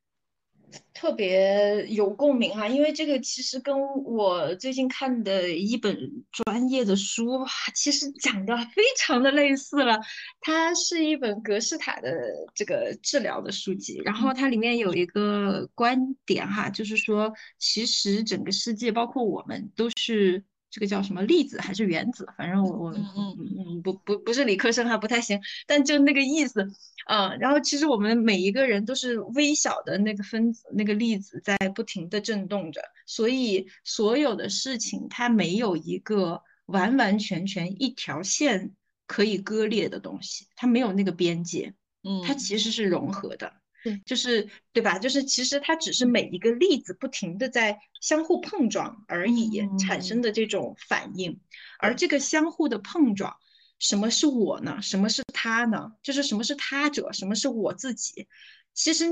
[0.93, 9.97] 特别有共鸣哈，因为这个其实跟我最近看的一本专业的书，其实讲的非常的类似了。
[10.41, 12.11] 它是一本格式塔的
[12.53, 20.43] 这个治疗的书籍，然后它里面有一个观点哈，就是说其实整个世界，包括我们，都是。
[20.69, 22.27] 这个叫什么粒子还是原子？
[22.37, 26.67] 反正我我嗯嗯嗯不不不是理科生还不太行，但就那个意思
[27.05, 27.33] 啊。
[27.35, 38.73] 然后其实我们每一个人都是微小的那个分子，那个粒子在不停的震动着，所以所有的事情它没有一个完完全全一条线
[39.05, 43.53] 可以割裂的东西，它没有那个边界，嗯，它其实是融合的。
[43.89, 44.99] 对，就是对吧？
[44.99, 51.39] 就是其实它只是每一个粒子不停的在相互碰撞而已产生的这种反应，
[51.79, 53.37] 而这个相互的碰撞，
[53.79, 54.81] 什么是我呢？
[54.81, 55.93] 什么是他呢？
[56.03, 57.11] 就是什么是他者？
[57.13, 58.27] 什么是我自己？
[58.73, 59.05] 其实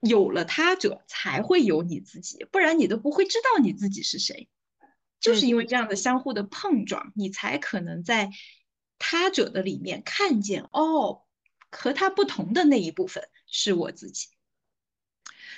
[0.00, 4.48] 有了他者，才会有你自己，不然你都不会知道你自己是谁。
[5.20, 8.30] 就是因为这样的相互的碰撞，你才可能在
[8.98, 11.22] 他者的里面看见哦，
[11.70, 13.22] 和他不同的那一部分。
[13.52, 14.26] 是我自己，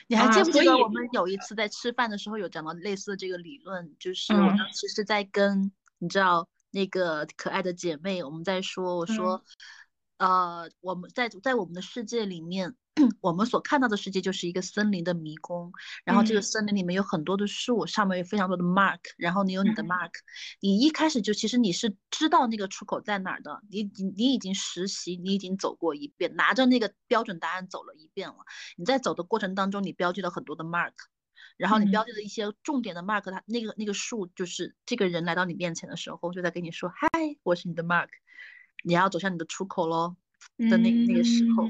[0.09, 3.97] 你还记不记得我们有一次在吃饭的时候有讲到类似的这个理论？
[3.99, 9.43] 就是我当时是在跟你知道那个可爱的姐妹，我们在说，我说，
[10.19, 12.77] 呃，我们在在我们的世界里面。
[13.21, 15.73] 我们所看到的世界就是一个森林的迷宫，
[16.05, 20.13] 然后这个森林里面有很多的树，上面有非常多的 mark，然后你有你的 mark，
[20.61, 28.37] 你一开始就其实你是知道那个出口在哪儿的，你你你已经实习，你已经走过一遍，拿着那个标准答案走了一遍了，
[28.77, 30.93] 你在走的过程当中，你标记了很多的 mark，
[31.57, 37.09] 然后你标记了一些重点的 mark，它那个那个树就是这个人来到你面前的时候，就在跟你说，嗨，
[37.43, 38.09] 我是你的 mark，
[38.85, 40.15] 你要走向你的出口喽
[40.59, 41.69] 的那那个时候。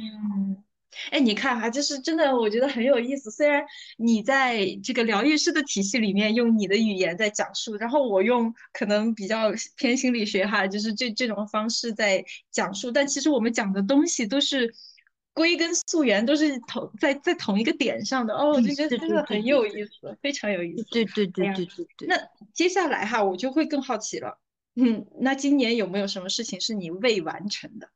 [1.10, 3.30] 哎，你看哈，就是真的，我觉得很有意思。
[3.30, 3.64] 虽然
[3.96, 14.74] 你在这个疗愈师的体系里面用你的语言在讲述，然后我用可能比较偏心理学哈，就是这这种方式在讲述，但其实我们讲的东西都是
[15.32, 18.34] 归根溯源，都是同在在同一个点上的。
[18.34, 20.84] 哦，我就觉得真的很有意思，非常有意思。
[20.90, 22.08] 对对对对对对。
[22.08, 22.16] 那
[22.52, 24.38] 接下来哈，我就会更好奇了。
[24.76, 27.88] 嗯，那今年有没有什么事情是你未完成的？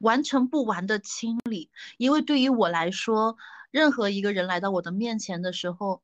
[0.00, 3.36] 完成不完的清理，因为对于我来说，
[3.70, 6.02] 任何一个人来到我的面前的时候，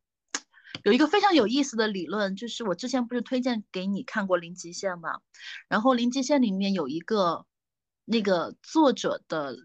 [0.84, 5.20] 有一个非常有意思的理论，就是我之前不是推荐给你看过《零极限》吗？
[5.68, 7.46] 然后《零极限》里面有一个
[8.04, 9.56] 那个作者的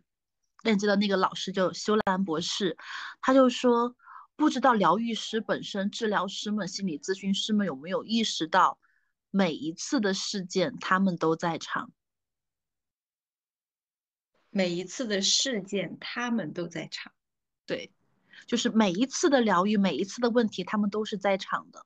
[0.63, 2.77] 链接的那个老师就修兰博士，
[3.21, 3.95] 他就说，
[4.35, 8.77] 不知道疗愈师本身、治疗师们、心理咨询师们有没有意识到，
[9.31, 11.91] 每一次的事件他们都在场，
[14.57, 17.13] 每一次的事件他们都在场，
[17.65, 17.91] 对。
[18.45, 21.85] 就是每一次的疗愈，每一次的问题，他们都是在场的。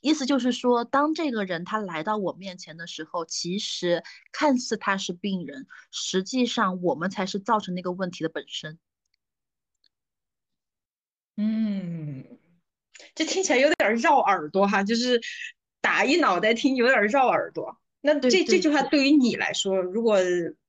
[0.00, 8.78] 意思就是说，当这个人他来到我面前的时候，其实看似他是病人，实际上我们才是造成那个问题的本身。
[11.36, 12.26] 嗯，
[13.14, 15.18] 这听起来有点绕耳朵哈，就是
[15.80, 17.80] 打一脑袋听有点绕耳朵。
[18.02, 20.18] 那这这句话对于你来说，如果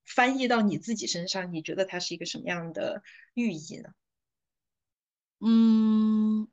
[0.05, 3.89] 翻译到你自己身上，你觉得它是一个什么样的寓意呢？
[5.39, 6.47] 嗯，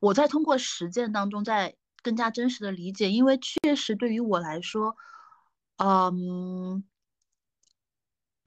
[0.00, 4.96] 我在通过实践当中，在更加真实的理解，因为确实对于我来说，
[5.76, 6.84] 嗯，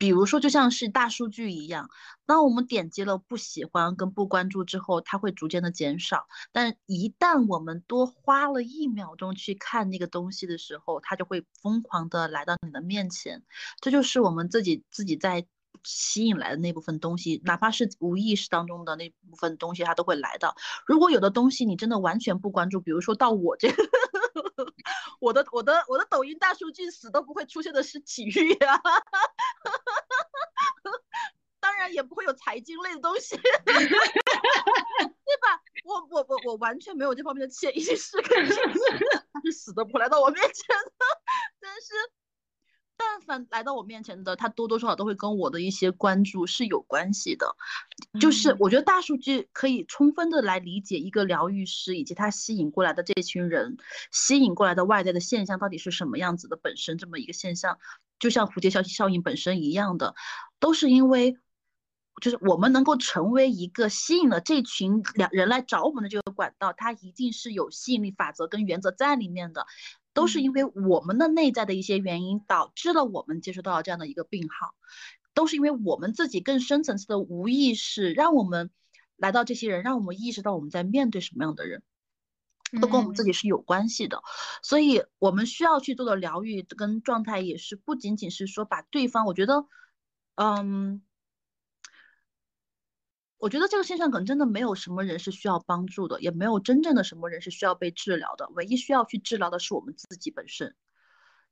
[0.03, 1.89] 比如说就像是大数据一样，
[2.25, 13.43] 当我们点击了不喜欢跟不关注之后，它会逐渐的减少，但一旦我们多花了一秒钟去看那个东西的时候，它就会疯狂的来到你的面前，
[13.79, 15.47] 这就是我们自己自己在。
[15.83, 20.55] 吸引来的那部分东西，哪怕是无意识当中的那部分东西，它都会来到。
[20.85, 23.67] 如果有的东西你真的完全不关注，比如说到我这，
[25.19, 28.79] 我的我的我的抖音大数据死都不会出现的是体育啊，
[31.83, 33.73] 然也不会有财经类的东西， 对
[35.41, 35.61] 吧？
[35.85, 38.79] 我我我我完全没有这方面的潜意识跟信息，
[39.33, 41.05] 它是死都不来到我面前的，
[41.59, 41.93] 但是。
[42.95, 47.55] 但凡来到我面前的，他多多少少都会跟我的一些关注是有关系的。
[48.21, 53.77] 就是我觉得大数据可以充分的来理解一个疗愈师以及他吸引过来的这群人，
[54.11, 57.79] 吸引过来的外在的现象到底是什么样子的本身这么一个现象，
[58.19, 60.13] 就像蝴蝶效效应本身一样的，
[60.59, 61.35] 都是因为，
[62.21, 69.65] 就是我们能够成为一个吸引了这群两人来找我们的这个管道，它一定是有吸引力法则跟原则在里面的。
[70.15, 74.75] 都是因为我们的内在的一些原因导致了我们接触到这样的一个病号，
[75.33, 78.69] 都是因为我们自己更深层次的无意识，让我们
[79.17, 81.81] 来到这些人，让我们意识到我们在面对什么样的人，
[82.79, 84.21] 都跟我们自己是有关系的。
[84.61, 89.65] 所以，我们需要去做的疗愈跟状态，也是不仅仅是说把对方，我觉得，
[90.35, 91.01] 嗯。
[93.43, 98.47] 我觉得这个现象可能真的没有什么人是需要帮助的，也没有真正的什么人是需要被治疗的。
[98.55, 100.73] 唯一需要去治疗的是我们自己本身。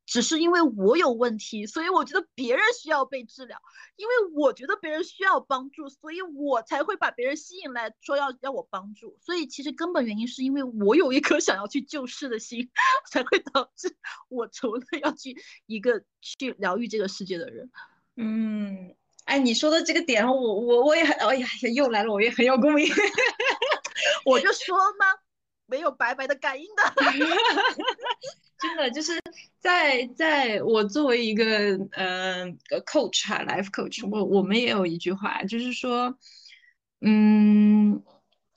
[0.06, 3.58] 只是因为我有问题，所以我觉得别人需要被治疗；
[3.96, 9.18] 因为我觉得别人需要帮助，所以我才会把别人吸引来说要要我帮助。
[9.20, 12.70] 所以其实根本原因是因为我有一颗想要去救世的心，
[13.10, 13.94] 才会导致
[14.30, 15.36] 我成了要去
[15.66, 17.70] 一个去疗愈这个世界的人。
[18.16, 18.96] 嗯。
[19.24, 22.86] 哎，你说的这个点，我我我也很，哎呀，又来了，我也很有共鸣。
[24.26, 25.06] 我就说嘛，
[25.66, 26.82] 没有白白的感应的。
[28.58, 29.20] 真的就是
[29.58, 31.44] 在在我作为一个
[31.92, 32.46] 呃
[32.86, 36.16] coach 哈，life coach，我我们也有一句话，就是说，
[37.00, 38.02] 嗯，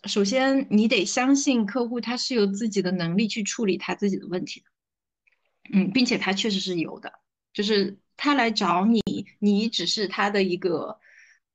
[0.05, 4.65] 首先你得相信客户他是有自己的能力去处理他自己的问题的，
[5.73, 7.13] 嗯，并且他确实是有的，
[7.53, 7.97] 就是。
[8.17, 9.01] 他来找你，
[9.39, 10.99] 你只是他的一个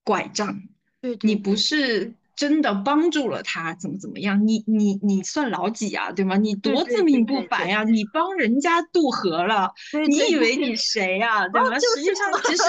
[0.04, 0.68] 拐杖，
[1.00, 4.46] 对你不是真的帮助了他，怎么怎么样？
[4.46, 6.10] 你你你算老几啊？
[6.12, 6.36] 对吗？
[6.36, 7.84] 你多自命不凡呀！
[7.84, 9.72] 你帮人家渡河了，
[10.08, 11.46] 你以为你谁呀？
[11.48, 11.78] 对吗？
[11.78, 12.62] 实际上其实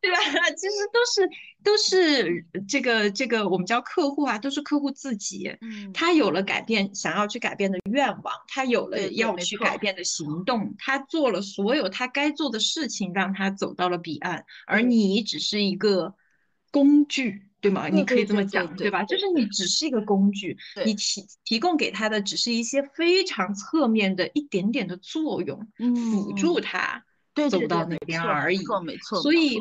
[0.00, 0.18] 对吧？
[0.56, 1.30] 其实都是。
[1.64, 16.16] 都是这个这个我们叫客户啊，都是客户自己，嗯，他有了改变，想要去改变的愿望，他有了要去改变的行动，他做了所有他该做的事情，让他走到了彼岸，而你只是一个
[16.72, 17.88] 工具，对吗？
[17.88, 19.02] 你可以这么讲，对吧？
[19.04, 27.02] 就是你只是一个工具，你提提供给他的只是一些非常侧面的一点点的作用，辅助他
[27.50, 29.58] 走到那边而已，没错没错，所以。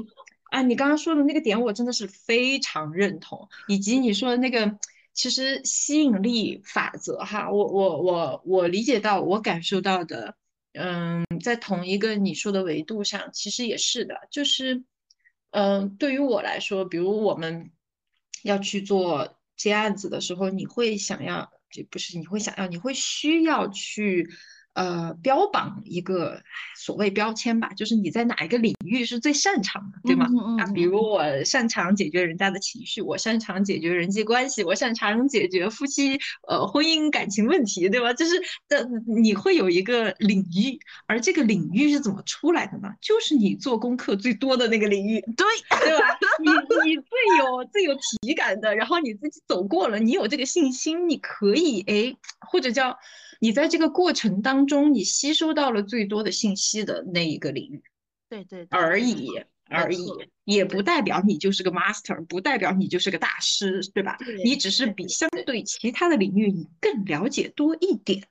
[0.51, 4.77] 啊，你刚刚说的那个点，我真的是非常认同，以及你说的那个，
[5.13, 10.35] 其实吸引力法则哈，我我我我理解到，我感受到的，
[10.73, 14.83] 嗯，在同一个你说的维度上，其实也是的，就是，
[15.51, 17.71] 嗯，对于我来说，比如我们
[18.43, 24.29] 要去做接案子的时候，你会想要，就不是你会想要，你会需要去，
[24.73, 26.41] 呃，标榜一个
[26.77, 30.27] 所谓标签吧，就是你在哪一个领域是最擅长的，对吗？
[30.59, 36.17] 啊，比如我擅长解决人家的情绪，我擅长解决人际关系，我擅长解决夫妻
[36.47, 38.13] 呃婚姻感情问题，对吧？
[38.13, 42.89] 就是的，你会有一个领域，而这个领域是怎么出来的呢？
[43.01, 45.45] 就是你做功课最多的那个领域，对
[45.81, 46.17] 对吧？
[46.39, 52.97] 你你最有最有体感的，然后你自己走过了，你有这个信心，你可以哎，或者叫。
[53.43, 57.81] 你在这个过程当中，你吸收到了最多的信息的那一个领域，
[58.29, 59.29] 对对而已
[59.67, 60.05] 而已，
[60.43, 64.15] 也不代表你就是个 master，不代表你就是个大师，对吧？
[64.45, 68.23] 你只是比相对其他的领域你更了解多一点，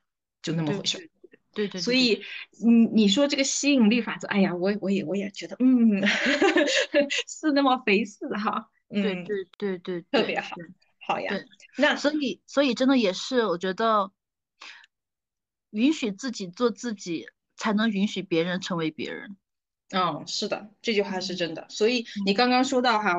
[0.43, 1.11] 就那么回事。
[1.55, 1.81] 对对。
[1.81, 2.23] 所以
[2.63, 6.07] 你你说这个吸引力法则，哎呀，我我也我也觉得，嗯，
[7.27, 8.71] 是那么回事哈。
[8.89, 10.55] 对对对对，特别好，
[11.05, 11.35] 好呀。
[11.77, 14.13] 那所以所以真的也是，我觉得。
[15.71, 19.37] 允许自己做自己，才能允许别人成为别人。
[19.93, 21.67] 嗯，是的，这句话是真的。
[21.69, 23.15] 所以你刚刚说到哈，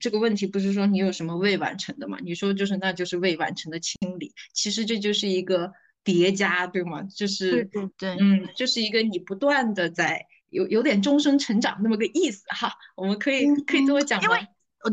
[0.00, 2.18] 这个问题不是说你有什么未完成的嘛？
[2.20, 7.02] 你说就是那就是未完成的清理，其实这就是一个叠加，对吗？
[7.04, 12.72] 就是对对对，嗯，就是一个你不断的在有有点终身成长那么个意思哈。
[12.96, 14.24] 我们可以可以这么讲吗？
[14.24, 14.48] 因为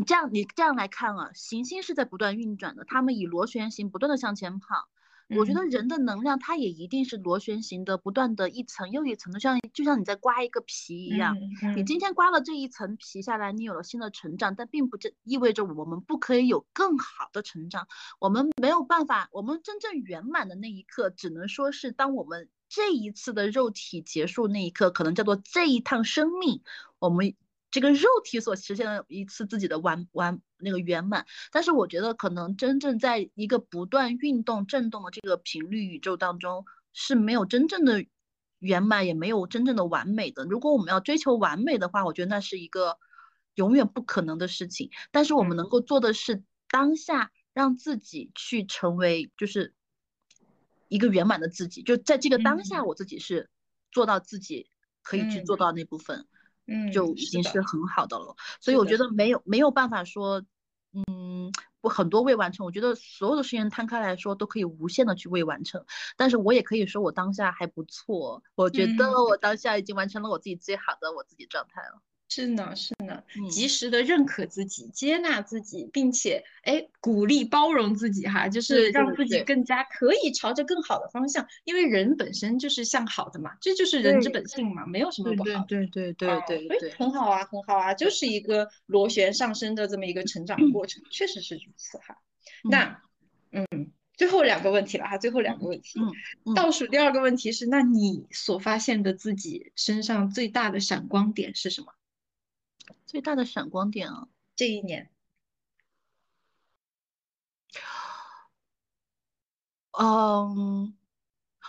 [0.06, 4.88] 这样你这样来看啊，行星是在不断运转的，它们以螺旋形不断的向前跑。
[5.30, 11.36] 我觉得人的能量，它也一定是螺旋形的，不断的一层又一层的，像就像你在刮一个皮一样。
[11.76, 17.88] 你今天刮了这一层皮下来，你有了新的成长，但并不这意味着我们不可以有更好的成长。
[18.18, 26.62] 我们没有办法，我们真正圆满的那一刻，只能说是当我们这一次的肉体结束那一刻，可能叫做这一趟生命，
[26.98, 27.34] 我们。
[27.74, 38.06] 这个肉体所实现的一次自己的完完那个圆满，但是我觉得可能真正在一个不断运动震动的这个频率宇宙当中是没有真正的
[38.60, 40.44] 圆满，也没有真正的完美的。
[40.44, 42.96] 如果我们要追求完美的话，我觉得那是一个
[43.56, 44.92] 永远不可能的事情。
[45.10, 49.74] 但是我们能够做的是当下让自己去成为就是
[50.86, 53.50] 一个圆满的自己，就在这个当下，我自己是
[53.90, 54.68] 做到自己
[55.02, 56.18] 可以去做到那部分。
[56.20, 56.26] 嗯，
[56.92, 60.42] 就已经是很好的了，所以我觉得没有没有办法说，
[60.92, 65.84] 嗯，我很多未完成，我觉得所有的事情摊开来说都可以无限的去未完成，
[66.16, 72.00] 但是我也可以说我当下还不错，我觉得我当下已经完成了我自己最好的我自己状态了。
[72.34, 85.64] 是呢，是呢，及时的认可自己，接纳自己，并且哎，鼓励包容自己哈，就是让自己更加可以朝着更好的方向，因为人本身就是向好的嘛，这就是人之本性嘛，没有什么不好。
[85.68, 92.18] 对对对对对，很好啊，很好啊，就是一个螺旋上升的这么一个成长过程，确实是如此哈。
[92.68, 93.00] 那
[93.52, 96.00] 嗯，最后两个问题了哈，最后两个问题，
[96.56, 101.94] 倒数第二个问题是，那你所发现的自己身上最大的闪光点是什么？
[103.14, 105.08] 最大的闪光点啊，这一年，
[109.92, 110.96] 嗯，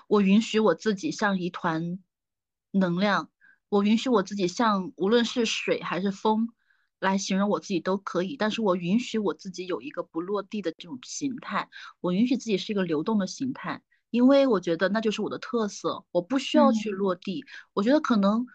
[0.07, 1.99] 我允许我自己像一团
[2.71, 3.29] 能量，
[3.69, 6.49] 我允许我自己像无论是水还是风
[6.97, 11.69] 来形容我自己都可以，但是我允许我自己有一个不落地的这种形态，
[12.01, 18.47] 我允许自己是一个流动的形态，因为我觉得那就是我的特色，我不需要去落地，我觉得可能。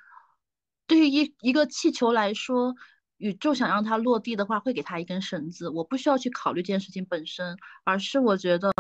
[0.90, 2.74] 对于一一个气球来说，
[3.18, 5.68] 宇宙想让它落地的话，会给它一根绳子。
[5.68, 8.72] 我不需要去考虑这件事情本身，而是我觉得，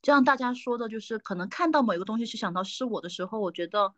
[0.00, 3.92] 就像大家说的，就是可能看到某一个东西，去想到是我的时候，我觉得。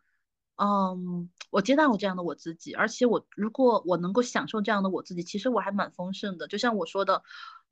[0.57, 6.47] 嗯，我接纳我这样的我自己，而且我如果我能够享受这样的我自己，其实我还蛮丰盛的。
[6.47, 7.23] 就像我说的，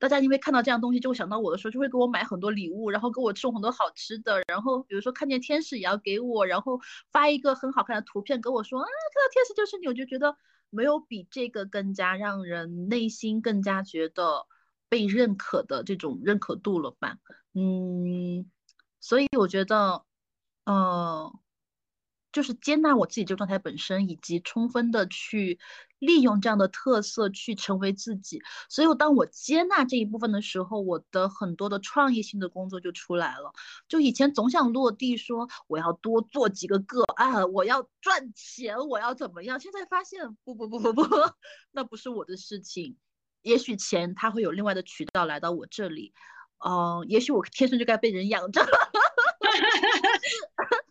[0.01, 6.79] 大家因为看到这样东西就会想到我的时候，就会给我买很多礼物，然后给我送很多好吃的，然后比如说看见天使也要给我，然后
[7.11, 10.35] 发一个很好看的图片跟我说啊，看到天使就是你，我就觉得
[10.71, 14.47] 没有比这个更加让人内心更加觉得
[14.89, 17.17] 被认可的这种认可度了吧？
[17.53, 18.49] 嗯，
[18.99, 20.03] 所以我觉得，
[20.65, 21.31] 嗯。
[22.33, 25.59] 就是接纳我自己这个状态本身，以及充分的去
[26.01, 28.41] 利用这样的特色去成为自己。
[28.69, 33.53] 所以，当我接纳这一部分的时候，我的很多的创意性的工作就出来了。
[33.87, 39.59] 就以前总想落地，说我要多做几个个案，我要赚钱，我要怎么样？
[39.59, 41.03] 现在发现，不不不不不，
[41.71, 42.97] 那不是我的事情。
[43.43, 46.13] 也许钱它会有另外的渠道来到我这里，
[46.65, 48.61] 嗯，也许我天生就该被人养着。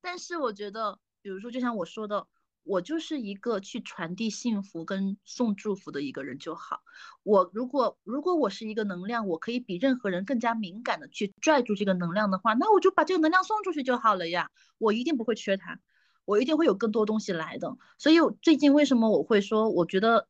[0.00, 2.26] 但是我觉得，比如说，就像我说的，
[2.64, 6.80] 我就是一个去传递幸福跟送祝福的一个人就好。
[7.24, 14.48] 我如果如果我是一个能量，我可以比任何人更加敏感的去拽住这个能量的话，那我就把这个能量送出去就好了呀。
[14.78, 15.80] 我一定不会缺它，
[16.24, 17.76] 我一定会有更多东西来的。
[17.98, 20.28] 所以最近为什么我会说，我觉得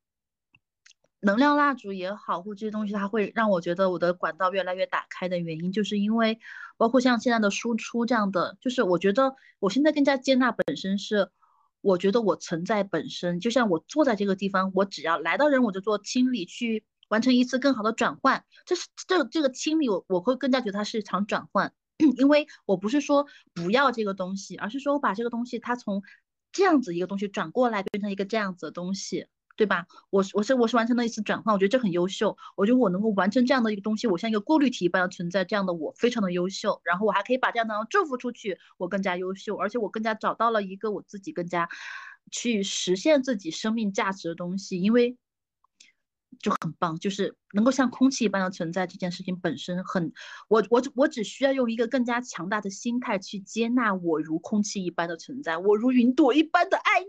[1.21, 6.41] 能量蜡烛也好，或这些东西，它会让我觉得我的管道越来越打开的原因，就是因为
[6.79, 11.31] 包括像现在的输出这样的，就是我觉得我现在更加接纳本身是。
[11.83, 18.43] 我觉得我存在本身就像我坐在这个地方，我只要来到人我就做清理，去完成一次更好的转换。
[18.65, 21.75] 这是这这个清理，我我会更加觉得它是一场转换，
[22.17, 26.03] 因为我不是说不要这个东西，而是说我把这个东西它从
[26.53, 29.27] 这样子一个东西转过来，变成一个这样子的东西。
[29.57, 29.87] 对吧？
[30.11, 32.37] 我我是我是完成了一次转换，我觉得这很优秀。
[32.57, 36.81] 我觉得我能够完成这样的一个东西，我像一个过滤体一般的存在，这样的我非常的优秀。
[36.85, 41.69] 然后我还可以把这样的祝福出去，我更加优秀，而且我更加找到了一个我自己更加
[42.31, 45.17] 去实现自己生命价值的东西，因为。
[46.41, 50.13] 就很棒，就是能够像空气一般的存在，这件事情本身很，
[50.49, 57.07] 我我我只需要用一个更加强大的心态去接纳我如空气一般的存在，我如云朵一般的爱你。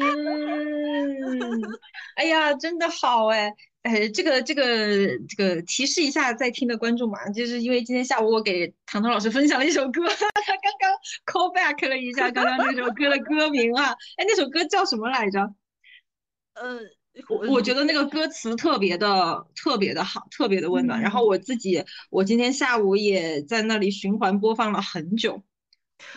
[0.00, 1.62] 嗯，
[2.16, 3.52] 哎呀，真的好哎
[3.82, 10.90] 哎，这个这个这个提示一下在听的观众嘛，就是因为今天下午我给糖糖老师分享了一首歌， 他刚刚
[11.26, 15.40] call back 了一下刚刚那首歌的歌名啊，哎，那首歌叫什么来着？
[16.54, 16.80] 呃。
[17.28, 21.00] 我我觉得那个歌词特别的特别的好，特别的温暖。
[21.00, 25.42] 然后我自己，我今天下午也在那里循环播放了很久。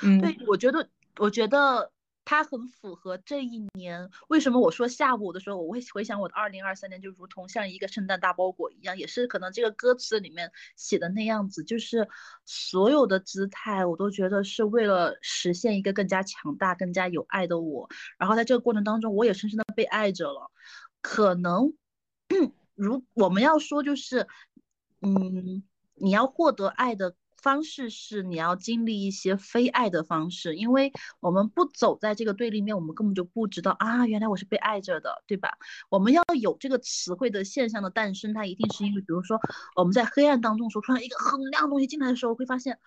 [0.02, 1.91] 嗯，对，我觉得，我觉得
[2.26, 4.10] 它很符合这一年。
[4.28, 12.08] 为什么我说下午的时候，我会回想我的二零二三年，就如同像一个圣诞大包裹一样，也是可能这个歌词里面写的那样子，就是
[12.43, 17.88] 所有的姿态，我都觉得是为了实现一个更加强大、更加有爱的我。
[18.18, 20.52] 然后在这个过程当中，我也深深的被爱着了。
[21.10, 21.74] 可能，
[22.76, 24.28] 如我们要说，就是，
[24.99, 25.64] 嗯，
[25.95, 30.91] 你要获得爱的方式是你要经历一些非爱的方式，因为
[31.22, 35.58] 我们不走在这个对立面，我们根本就不知道啊，原来我是被爱着的，对吧？
[35.88, 39.39] 我们要有这个词汇的现象的诞生，它一定是因为，比如说
[39.78, 42.80] 我们在黑暗当中说，突然一个很亮的东西进来的时候，会发现，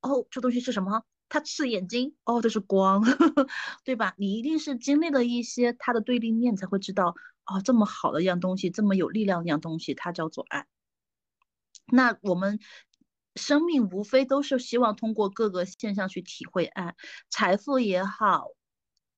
[0.00, 1.02] 哦，这东西是什么？
[1.28, 3.48] 它刺眼睛，哦，这是光呵呵，
[3.82, 4.14] 对吧？
[4.16, 7.16] 你一定是经历了一些它的对立面，才会知道。
[7.46, 10.66] 哦，这么好的一样东西，这么有力量一样东西，它叫做爱。
[11.86, 12.58] 那我们
[13.34, 16.96] 生命无非都是希望通过各个现象去体会爱，
[17.28, 18.46] 财富也好，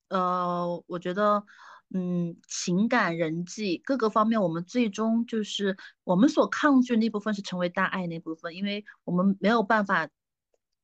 [0.09, 1.45] 呃，我觉得，
[1.93, 10.09] 嗯，情感、人际各个方面，我们最终就是我们所抗拒那部分是成为大爱那部分，因为我们没有办法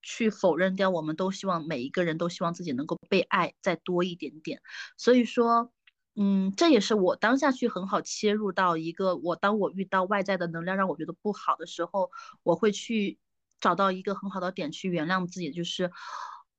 [0.02, 4.62] 去否认掉，我们都希望每一个人都希望自己能够被爱再多一点点，
[4.96, 5.74] 所以说。
[6.16, 12.12] 嗯，这也是我当下去很好切入到一个我，当我遇到外在的能量让我觉得不好的时候，
[12.44, 13.18] 我会去
[13.60, 15.92] 找到一个很好的点去原谅自己，就是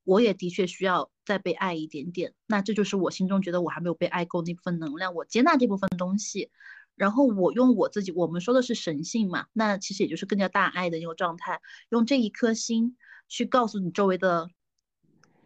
[0.02, 2.34] 我也的确需要再被爱一点点。
[2.48, 6.50] 那这就是我心中觉得我还没有被爱够那部分能量，我接纳这部分东西，
[6.96, 12.96] 然后我用我自己，我们说的是神性嘛，那其实也就是更加大爱的一个状态，用这一颗心
[13.28, 14.50] 去告诉你周围的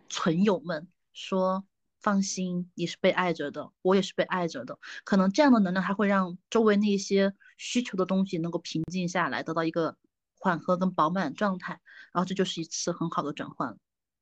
[0.08, 1.64] 存友们说。
[2.08, 4.78] 放心，你是被爱着的，我也是被爱着的。
[5.04, 9.94] 可能这样的能量，还会让周围那些需求的东西能够平静下来，得到一个
[10.38, 11.78] 缓和跟饱满状态。
[12.14, 13.76] 然后这就是一次很好的转换。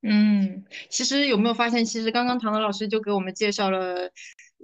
[0.09, 4.11] 嗯，其实有没有发现，其实刚刚唐德老师就给我们介绍了，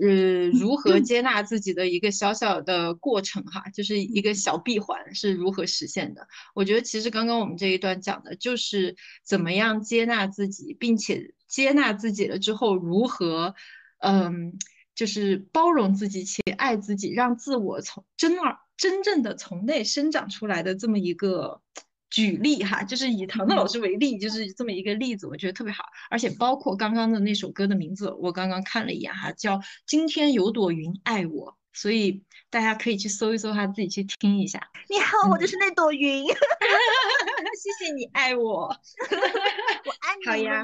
[0.02, 6.28] 呃，如何接纳自己的一个小小的过程哈，就是一个小闭环是如何实现的。
[6.56, 11.34] 我觉得其实刚刚我们这一段讲的就是怎么样接纳自己，并且。
[11.46, 13.54] 接纳自己了之后，如何，
[14.00, 14.58] 嗯，
[14.96, 21.62] 就是包容自己且爱自己，让自我从真而真正的从内生长出来的这么一个
[22.14, 25.84] 举例哈，就是以唐唐老师为例，就是这么一个例子，我觉得特别好。
[26.12, 29.58] 而且包括刚刚的那首歌的名字，我刚刚看了一眼哈，叫
[29.88, 34.70] 《今天有朵云爱我》，所以大家可以去搜一搜，哈自己去听一下。
[34.90, 36.24] 你好，我就是那朵云。
[37.58, 38.76] 谢谢你爱我， 我
[40.02, 40.28] 爱你。
[40.30, 40.64] 好呀，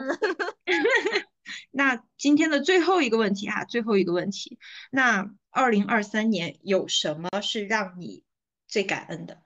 [1.71, 4.59] 那今天的最后一个问题哈，最后一个问题，
[4.91, 8.23] 那二零二三年有什么是让你
[8.67, 9.41] 最感恩的？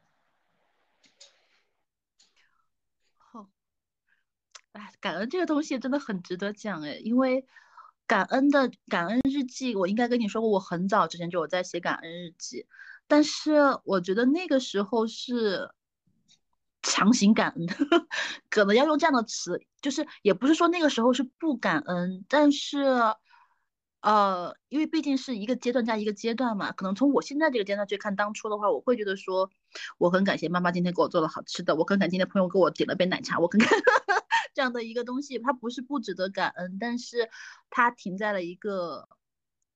[4.74, 7.45] 哎，感恩这个东西真的很值得讲哎，因为
[8.05, 12.67] 感恩的感恩日记，我应该跟你说过，我很早之前就有在写感恩日记，
[13.07, 13.53] 但是
[13.86, 15.71] 我觉得那个时候是。
[16.86, 17.65] 强行感恩，
[18.49, 22.84] 可能要用这样的词，就是也不是说那个时候是不感恩，但是
[24.01, 29.49] 呃，因为毕竟是一个阶段加一个阶段嘛，可能从我现在这个阶段去看当初的话，我会觉得说，
[29.97, 33.69] 我很感谢妈妈今天给我做了好吃的，我很感谢今天朋友给我点了杯奶茶，我很感
[34.54, 37.30] 这样的一个东西，它不是不值得感恩，但是
[37.70, 39.08] 它停在了一个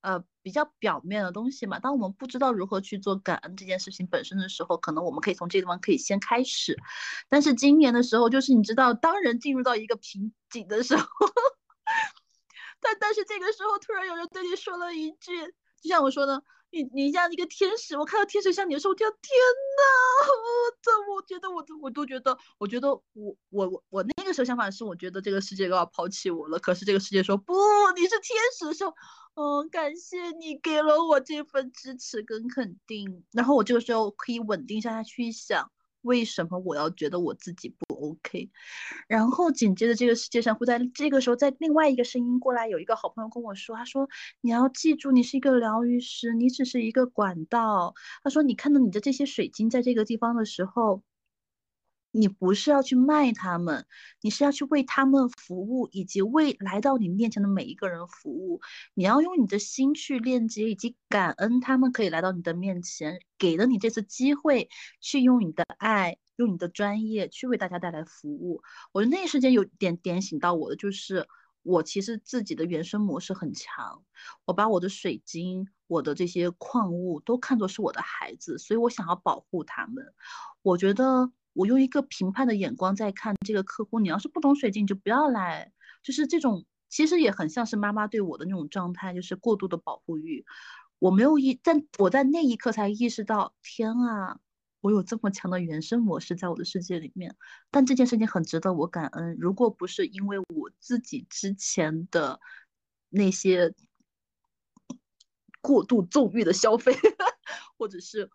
[0.00, 1.78] 呃比较表面的东西嘛。
[1.78, 6.76] 当我们不知道如何去做感恩这件事情本身的时候，可能我们可以从这个地方可以先开始。
[7.28, 11.06] 但是今年的时候，就是你知道，当人进入到一个瓶颈的时候。
[12.80, 15.32] 但但是这个时候，突然有人对你说了一句，
[15.82, 19.12] 就像我说的，你你像一个天使，我看到天使像你的时候，我天哪！
[20.28, 26.58] 我 这我觉得我都我都觉得，我觉得我我我我那个时候想法是，我觉得这个世界都要抛弃我了。
[26.58, 27.54] 可是这个世界说不，
[27.96, 28.92] 你是天使的时候，
[29.34, 35.70] 嗯，感谢你给了我这份支持跟肯定，然后我这个时候可以稳定下去想。
[36.02, 38.50] 为什么我要觉得我自己不 OK？
[39.06, 44.08] 然后紧接着这个世界上会在这个时候，在另外一个声音过来，有一个好朋友跟我说，他说
[44.40, 47.94] 你要记住，你是一个疗愈师，你只是一个管道。
[48.22, 51.02] 他说你看到你的这些水晶在这个地方的时候。
[52.10, 53.84] 你不是要去卖他们，
[54.22, 58.62] 你是要去为他们服务，以及为来到你面前的每一个人服务。
[58.94, 64.70] 你要用你的心去链接，以及感恩他们可以来到你的面前，给了你这次机会，
[65.02, 68.62] 去用你的爱，用你的专业去为大家带来服务。
[68.92, 71.28] 我觉得那一瞬间有点点醒到我的，就是
[71.62, 74.02] 我其实自己的原生模式很强，
[74.46, 80.14] 我把我的水晶、我的这些矿物都看作是我的孩子，所以我想要保护他们。
[80.62, 81.30] 我觉得。
[81.54, 85.72] 我用一个评判的眼光在看这个客户，你要是不懂水晶，你就不要来。
[86.04, 90.46] 就是这种，其实也很像是妈妈对我的那种状态，就是过度的保护欲。
[91.00, 94.38] 我没有意，但我在那一刻才意识到，天啊，
[94.80, 97.36] 我有这么强的原生模式在我的世界里面。
[97.70, 99.36] 但这件事情很值得我感恩。
[99.38, 102.40] 如果不是因为我自己之前的
[103.08, 103.74] 那些
[105.60, 106.94] 过度纵欲的消费，
[107.76, 108.30] 或者是。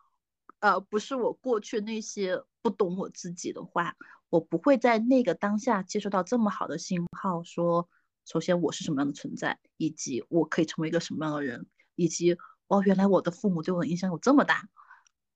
[0.60, 3.98] 呃，不是我过去那些不懂我自己的话，
[4.30, 7.90] 我不会在那个当下接收到这么好的信号，说
[8.24, 11.66] 首先我是什么样的存在，以及我可以成为一个什么样的人，
[11.96, 12.38] 以及
[12.68, 14.70] 哦，原来我的父母对我的影响有这么大。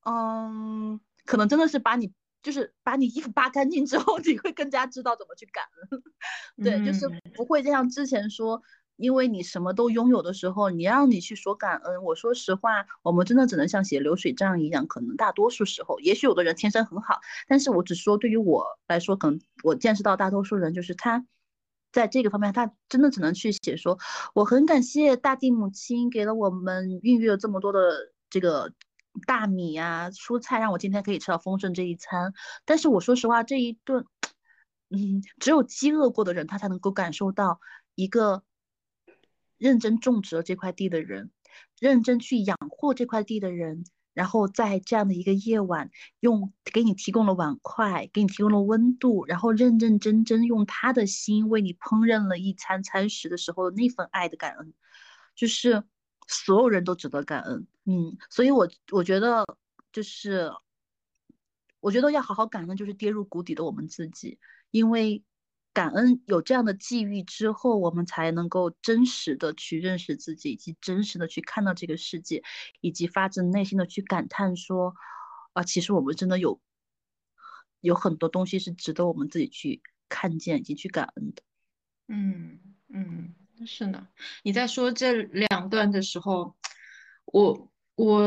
[0.08, 2.10] 嗯，可能真的是把你
[2.42, 6.02] 就是把你衣服扒干净之后， 你会更加知道怎么去感恩。
[6.64, 8.62] 对，就是不会像之前说。
[8.98, 14.88] 因为你什么都拥有的时候，你让你去说感恩，我说实话，我们真的只能像写流水账一样。
[14.88, 21.24] 可能大多数时候，也许有的人天生很好，但是我只说对于我来说，可能我见识到大多数人就是他，
[21.92, 23.96] 在这个方面，他真的只能去写说，
[24.34, 28.72] 我很感谢大地母亲给了我们孕育了这么多的这个
[29.26, 32.32] 大米呀、蔬菜，让我今天可以吃到丰盛这一餐。
[32.64, 34.04] 但是我说实话，这一顿，
[34.90, 37.60] 嗯，只有饥饿过的人，他才能够感受到
[37.94, 38.42] 一个。
[39.60, 41.32] 认真种植了这块地的人，
[41.80, 43.82] 认真去养护这块地的人，
[44.14, 45.90] 然后在这样的一个夜晚，
[46.20, 54.72] 用给你提供了碗筷，给你提供了温度，然后认认真真用他的心为你烹饪了一餐餐食的时候，那份爱的感恩，
[55.34, 55.82] 就是
[56.28, 57.66] 所有人都值得感恩。
[57.86, 59.44] 嗯，所以我我觉得
[59.90, 60.52] 就是，
[61.80, 64.38] 我觉得要好好感恩，就是跌入谷底的我们自己，
[64.70, 65.24] 因为。
[65.74, 72.42] 感恩有这样的际遇之后，我们才能够真实的去认识自己，以及真实的去看到这个世界，
[72.80, 74.96] 以及发自内心的去感叹说，
[75.52, 76.60] 啊，其实我们真的有
[77.80, 81.42] 有很多东西是值得我们自己去看见以及去感恩的。
[82.08, 82.58] 嗯
[82.88, 83.34] 嗯，
[83.66, 84.06] 是呢。
[84.42, 86.54] 你在说这两段的时候，
[87.26, 87.70] 我。
[87.98, 88.22] 我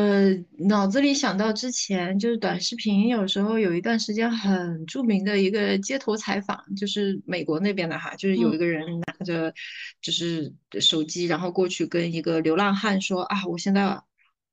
[0.68, 9.54] 脑子里想到之前就是短视频，有时候有一段时间很著名的一个街头采访，就是美国那边的哈，就是有一个人拿着
[10.02, 14.02] 就是手机，然后过去跟一个流浪汉说啊，我现在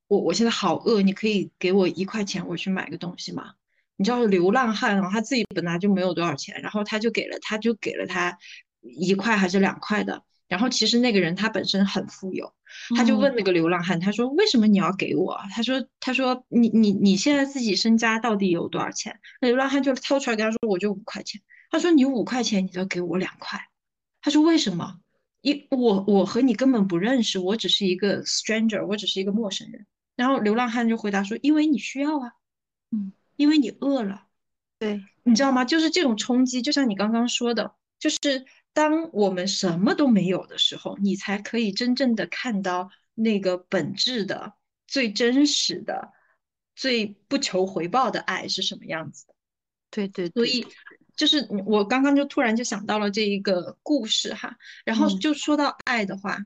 [0.07, 3.55] 我我现在好饿，你可以给我一块钱，我去买个东西吗？
[3.97, 8.39] 你知道流浪汉啊，他自己本来就没有多少钱，然后他就给了他就给了他
[8.83, 10.22] 一块还是两块的。
[10.49, 12.51] 然后其实那个人他本身很富有，
[12.96, 15.38] 他就问那个流浪汉，他说为什么你要给我？
[15.55, 19.20] 他说他说你你你现在自己身家到底有多少钱？
[19.42, 21.42] 那流浪汉就掏出来跟他说我就五块钱。
[21.70, 23.61] 他说你五块钱你就给我两块。
[24.22, 24.99] 他说为什么？
[25.42, 29.86] 一我我和你根本不认识，我只是一个 stranger，我只是一个陌生人。
[30.16, 32.32] 然后流浪汉就回答说因为你需要啊，
[32.90, 34.22] 嗯，因为你饿了。
[34.78, 35.66] 对，你知道吗？
[35.66, 38.46] 就是这种冲击，就像你刚刚说的，就是。
[38.79, 44.55] 当我们什么都没有的时候，你才可以真正的看到那个本质的、
[44.87, 46.12] 最真实的、
[46.76, 49.35] 最不求回报的爱是什么样子的。
[49.91, 50.64] 对对，所以
[51.16, 56.39] 就是我刚刚就突然就想到了这一个故事哈，然后就说到爱的话，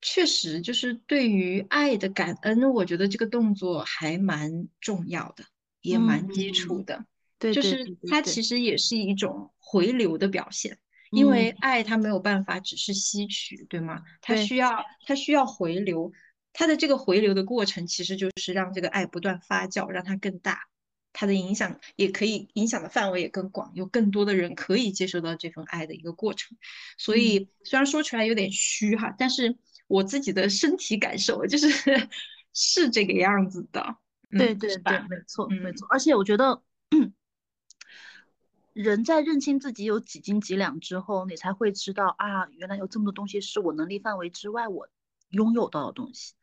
[0.00, 5.44] 确实，就是对于爱的感恩，我觉得这个动作还蛮重要的，
[5.82, 7.06] 也蛮基础嗯，的。
[7.38, 10.78] 对就是它其实也是一种回流的表现，
[11.14, 14.02] 因为嗯，爱它没有办法只是吸取，对吗？
[14.20, 16.12] 它需要它需要回流，
[16.52, 20.60] 它的这个回流的过程其实就是让这个爱不断发酵，让它更大，
[21.12, 26.56] 它的影响也可以影响的范围也更广，有更多的人可以接受到这份爱的一个过程。
[26.98, 29.56] 所嗯，以虽然说出来有点虚哈，但是
[29.86, 31.68] 我自己的身体感受就是
[32.52, 33.96] 是这个样子的，
[34.30, 34.98] 嗯，对对对？
[35.08, 35.86] 没错没嗯错。
[35.90, 36.62] 而且我觉得，
[38.74, 44.88] 人在认清自己有几斤几两之后，你才会知道啊，原来有这么多东西是我能力范围之外我
[45.30, 46.34] 拥有到的东西。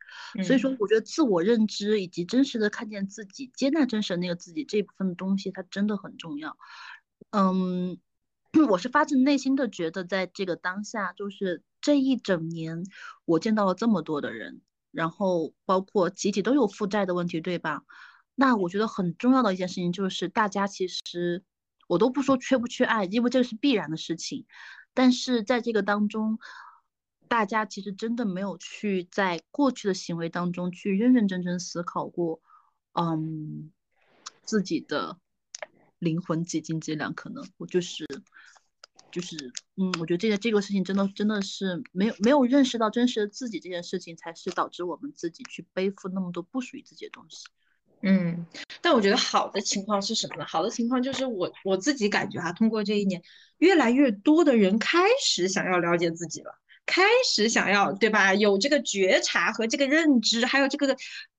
[0.44, 6.58] 所以说，嗯我觉得自我认知以及真实的看见自己、接纳真实的那个自己这一部分的东西，它真的很重要。
[7.32, 7.98] 嗯，
[8.70, 12.84] 我是发自内心的觉得，在这个当下，就是这一整年，
[13.26, 14.62] 我见到了这么多的人，
[14.92, 17.84] 然后包括集体都有负债的问题，对吧？
[18.36, 21.44] 那我觉得很重要的一件事情就是，大家其实
[21.92, 24.46] 我都不说缺不缺爱，因为这是必然的事情，
[24.94, 26.40] 但是在这个当中，
[27.28, 32.40] 大家其实真的没有去在过去的行为当中去认认真真思考过，
[32.94, 33.74] 嗯，
[34.46, 35.18] 自己的
[36.00, 38.06] 灵魂几斤几两，可能我就是
[39.12, 47.48] 就是，嗯，我觉得这个这个事情真的真的是没有没有认识到真实的自己这件事情，才是导致我们自己去背负那么多不属于自己的东西。
[48.04, 48.46] 嗯，
[48.82, 50.46] 但我觉得好的情况是什么呢？
[50.48, 53.22] 好的情况就是我我自己感觉哈，通过这一年，
[53.60, 56.52] 越来越多的人开始想要了解自己了，
[56.86, 58.34] 开始想要，对吧？
[58.34, 60.96] 有这个觉察和这个认知，还有这个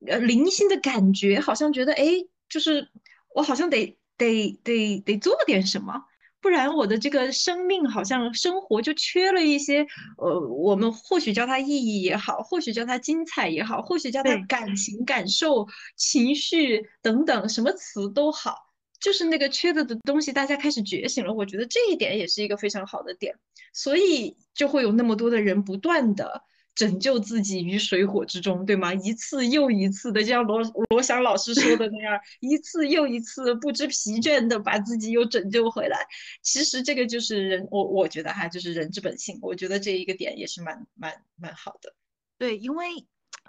[0.07, 2.05] 呃灵性的感觉，好像觉得哎，
[2.49, 2.89] 就是
[3.35, 6.05] 我好像得得得得做点什么。
[6.43, 9.87] 不然我的这个生命好像生活就缺了一些，
[10.19, 15.67] 呃，我们或许叫它意义也好，或许叫它精彩也好，或许叫它，感情、感受、
[15.97, 18.57] 情绪等等，什么词都好，
[19.01, 21.33] 就是那个缺的的东西，大家开始觉醒了。
[21.33, 23.35] 我觉得这一点也是一个非常好的点，
[23.73, 26.43] 所以就会有那么多的人不断的。
[26.75, 28.95] 拯救自己于水火之中，对吗？
[28.95, 35.99] 一次又一次的，就像罗罗翔老师说的那样，一次又一次不知疲倦的把自己又拯救回来。
[36.41, 39.39] 其实这个就是人，我我觉得哈，就是人之本性。
[39.43, 41.95] 我觉得这一个点也是蛮蛮蛮好的。
[42.39, 42.87] 对，因为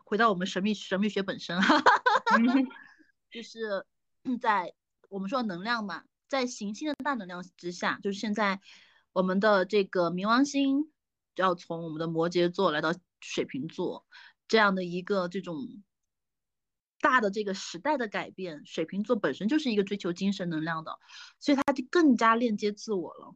[0.03, 1.85] 回到我们神秘神秘学本身，哈哈
[2.25, 2.37] 哈
[3.31, 3.85] 就是
[4.41, 4.73] 在
[5.09, 8.59] 我们说能量嘛，在行星的大能量之下，就是现在
[9.13, 10.91] 我们的这个冥王星
[11.35, 12.93] 要从我们的摩羯座来到
[13.23, 14.05] 水瓶座
[14.47, 15.81] 这样的一个这种
[16.99, 20.99] 大的这个时代的改变，水瓶座本身就是一个追求精神能量的，
[21.39, 23.35] 所以他就更加链接自我了。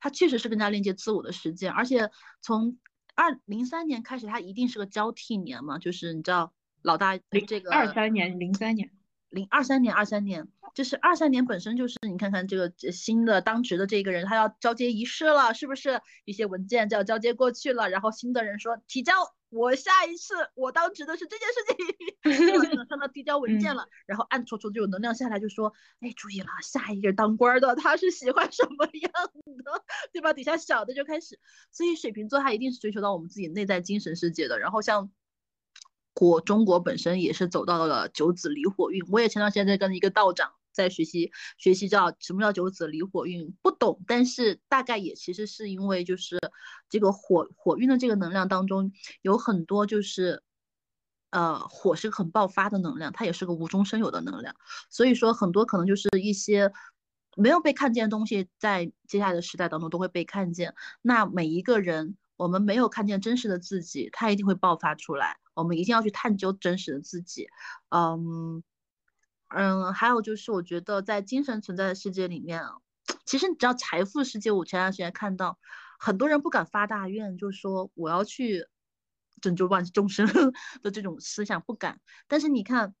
[0.00, 2.78] 他确实是更加链接自我的时间，而且从
[3.14, 8.92] 二零三年开始，他一定是个交替年嘛，就是你知道老大零这个二三年、零三年，
[9.30, 16.00] 零二三年，二三年，就是二三年本身就是你看看这个新的当值的这个人，他要交接仪式了，是不是？
[16.24, 19.12] 一些文件就要交接过去了，然后新的人说提交，
[19.50, 21.88] 我下一次我当值的是这件事情？
[22.68, 29.12] 就能看到递交文件嗯了，然后暗戳戳就有能量下来，就说，哎，注意了，下一个当官的他是喜欢什么样
[29.64, 30.32] 的，对吧？
[30.32, 31.38] 底下小的就开始，
[31.70, 35.10] 所以水瓶座他一定是追求到我们自己内在精神世界的，然后像。
[36.18, 46.36] 国中国本身也是走到了九子离火运，我也前段时间在跟一个道长在学习学习叫什么叫九子离火运，不懂，但是大概也其实是因为就是
[46.90, 48.90] 这个火火运的这个能量当中
[49.22, 50.42] 有很多就是
[51.30, 54.56] 呃火是很爆发的能量，它也是个无中生有的能量，
[54.90, 56.72] 所以说很多可能就是一些
[57.36, 60.74] 没有被看见的东西，在接下来的时代当中都会被看见。
[61.00, 65.38] 那每一个人，我们没有看见真实的自己，他一定会爆发出来。
[65.58, 67.48] 我们一定要去探究真实的自己。
[67.90, 68.62] 嗯
[69.48, 72.62] 嗯，还有就是我觉得在精神存在的世界里面，
[73.24, 75.58] 其实你知道财富世界，我前段时间看到
[75.98, 78.66] 很多人不敢发大愿，就是说我要去
[79.40, 80.26] 拯救万众生
[80.82, 82.00] 的这种思想不敢。
[82.26, 82.94] 但是你看，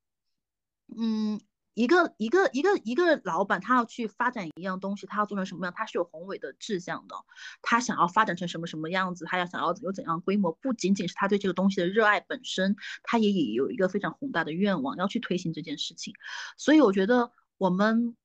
[0.96, 1.38] 嗯，
[1.78, 7.14] 一个一个一个一个老板，他要去发展一样东西，他要做成什么样，他是有宏伟的志向的。
[7.62, 12.74] 他想要发展成什么什么样子，他要想要有怎样规模，不仅仅是他对这个东西的热爱本身，
[13.04, 16.14] 他也有一个非常宏大的愿望要去推行这件事情。
[16.56, 18.16] 所以我觉得我们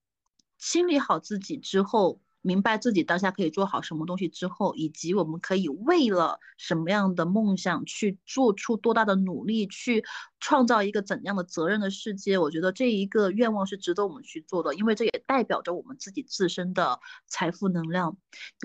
[0.58, 2.20] 清理好自己之后。
[2.44, 10.04] 明白自己当下可以做好什么东西之后，以及我们可以为了什么样的梦想去做出多大的努力，去
[10.42, 18.18] 创造一个怎样的责任的世界，我觉得这一个愿望是值得我们去做的，因为这也代表着我们自己自身的财富能量，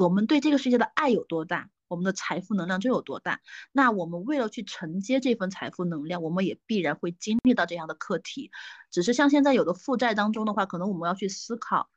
[0.03, 3.41] 我们对这个世界的爱有多大，我们的财富能量就有多大。
[3.71, 8.51] 那我们为了去承接这份财富能量，我们也必然会经历到这样的课题。
[8.91, 11.89] 只是像现在有的负债当中的话，可能我们要去思考。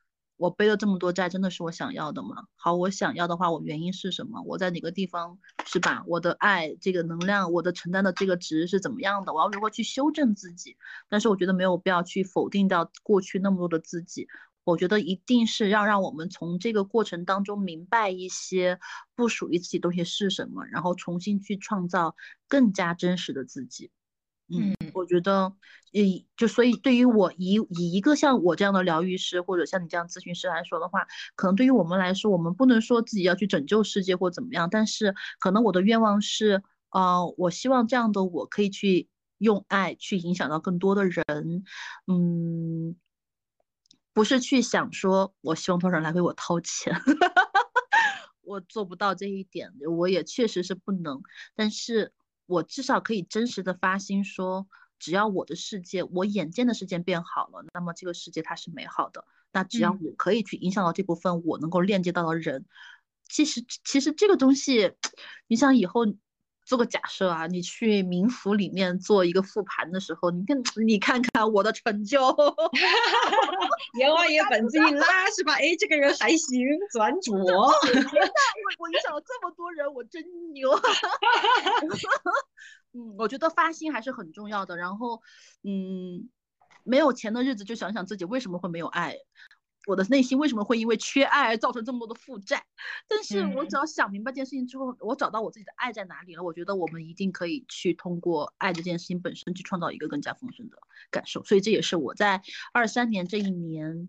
[0.42, 2.48] 我背了这么多债，真的是我想要的吗？
[2.56, 4.42] 好，我想要的话，我原因是什么？
[4.42, 6.02] 我在哪个地方是吧？
[6.08, 9.32] 我的爱，这个能量，我的承担的这个值是怎么样的？
[9.32, 10.76] 我要如何去修正自己？
[11.08, 14.26] 但是我觉得没有必要去否定掉过去那么多的自己。
[14.64, 18.80] 我觉得一定是要让我们从这个过程当中明白一些
[19.14, 22.16] 不属于自己东西是什么，然后重新去创造
[22.48, 23.92] 更加真实的自己。
[24.52, 25.52] 嗯，我觉得，
[25.92, 31.06] 以就所以对于我以以一个像我这样的疗愈师，或者像你这样咨询师来说的话，
[31.36, 39.08] 可能对于我们来说，我们不能说自己要去拯救世界或怎么样，但是可能我的愿望是，呃，我希望这样的我可以去
[39.38, 41.64] 用爱去影响到更多的人，
[42.06, 42.94] 嗯，
[44.12, 46.94] 不是去想说我希望多少人来为我掏钱，
[48.42, 51.22] 我做不到这一点，我也确实是不能，
[51.54, 52.12] 但是。
[52.52, 54.66] 我至少可以真实的发心说，
[54.98, 59.24] 只要我的世界，我眼见的世界变好了，那么这个世界它是美好的。
[59.52, 62.66] 那只要我可以去影响到这部分我能够链接到的人，
[63.28, 64.92] 其实其实这个东西，
[65.48, 66.06] 你想以后。
[66.64, 72.20] 做个假设啊，你去冥府里面做一个复盘的时候，你看你看看我的成就，
[73.98, 75.54] 阎王爷本子一拉是吧？
[75.54, 77.34] 哎，这个人还行，转 主。
[77.34, 77.72] 我
[78.78, 80.22] 我影响了这么多人，我真
[80.52, 80.70] 牛。
[82.94, 84.76] 嗯，我觉得发心还是很重要的。
[84.76, 85.20] 然后，
[85.64, 86.28] 嗯，
[86.84, 89.16] 没有钱的日子就想想自己为什么会没有爱。
[89.86, 92.64] 我的内心为什么会因为缺爱而造成这么多的负债？
[93.08, 96.42] 但是我只要想明白这件事情之后，我找到我自己的爱在哪里了。
[96.44, 100.78] 我觉得我们一定可以去通过爱这件事情本身去创造一个更加丰盛的
[101.10, 101.42] 感受。
[101.42, 102.42] 所以这也是我在
[102.72, 104.08] 二三年这一年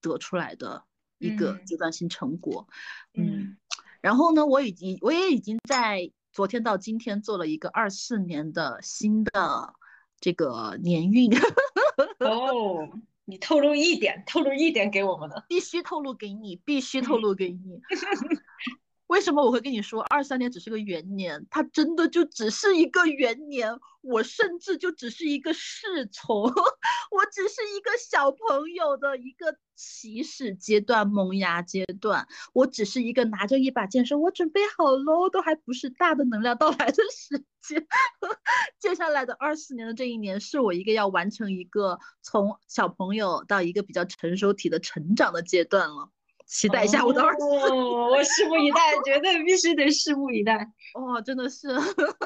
[0.00, 0.84] 得出来的
[1.18, 2.66] 一个阶段性成果。
[3.14, 3.56] 嗯，
[4.00, 9.74] 然后呢，我已经我也已经在昨天到今天做了一个二四年的新的
[10.18, 11.30] 这个年运。
[12.18, 12.88] 哦。
[13.30, 15.44] 你透露一点，透露一点给我们的？
[15.48, 17.80] 必须透露给你，必须透露给你。
[19.10, 21.44] 为什么我会跟你说二三年只是个元年？
[21.50, 26.44] 它真的就只是一个元年，我甚至就只是一个侍从，
[27.10, 37.84] 我只是一个小朋友的一个起始阶段、萌芽阶段，我只是一个拿着一把剑说“我准备好喽”，都还不是大的能量到来的时间。
[38.78, 46.10] 接下来的二四年的这一年，是我一个要完成一个从小朋友到一个比较成熟体的成长的阶段了。
[46.50, 50.68] 期待一下我的二四，我拭目以待，绝对必须得拭目以待。
[50.94, 51.68] 哇，真的是，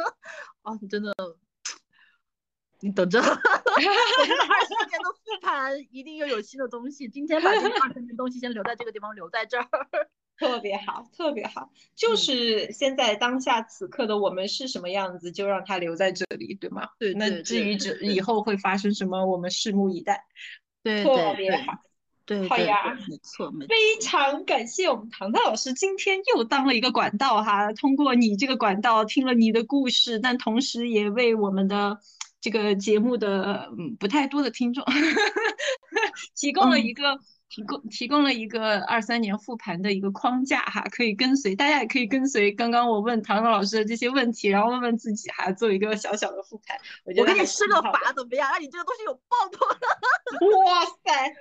[0.65, 1.15] 哦，真的，
[2.81, 7.07] 你等着， 二四年的复盘一定又有新的东西。
[7.07, 9.69] 今天把这个二三年东西先留在这个地方，留在这儿，
[10.41, 11.71] 特别好，特别好。
[11.95, 16.89] 就是现在当下此刻的我们是什么样子，就让它留在这里，对吗？
[16.99, 17.13] 对。
[17.13, 20.25] 那至于这以后会发生什么，我们拭目以待。
[20.83, 21.75] 对，特别好。
[22.27, 23.69] 对，好呀，没错，没错。
[23.69, 31.99] 非常感谢我们唐唐老师今天又当了一个管道哈，通过你这个管道听了你的故事，但同时也为我们的
[32.41, 34.85] 这个节目的嗯不太多的听众
[36.35, 37.19] 提供了一个
[37.51, 46.77] 提供提供了一个二三年复盘的一个框架哈，可以跟随，大家也可以跟随刚刚我问唐唐老师的这些问题，然后问问自己哈，做一个小小的复盘。
[47.05, 48.51] 我我给你施个法怎么样？
[48.51, 49.67] 让你这个东西有爆头。
[50.65, 51.35] 哇塞！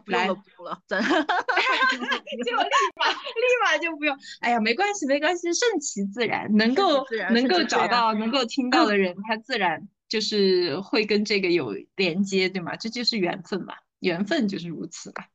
[0.00, 2.52] 不用了，不用了，真， 就立
[2.96, 4.16] 马立马就不用。
[4.40, 12.76] 哎呀，没关系，没关系，顺其自然，能够能够找到能够听到的人，他自然就是会跟这个有连接，对吗？
[12.76, 15.28] 这就是缘分嘛，缘分就是如此吧，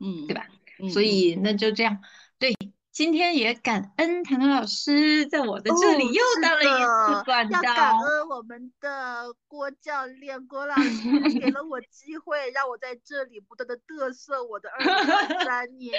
[0.00, 0.46] 嗯，对吧？
[0.92, 2.00] 所以那就这样，
[2.38, 2.54] 对。
[2.94, 15.92] 今天也感恩谭谭老师在我的这里又当了一次管道，要感恩我们的郭教练郭老师给了我机会，让我在这里不断的嘚瑟我的二零二三年。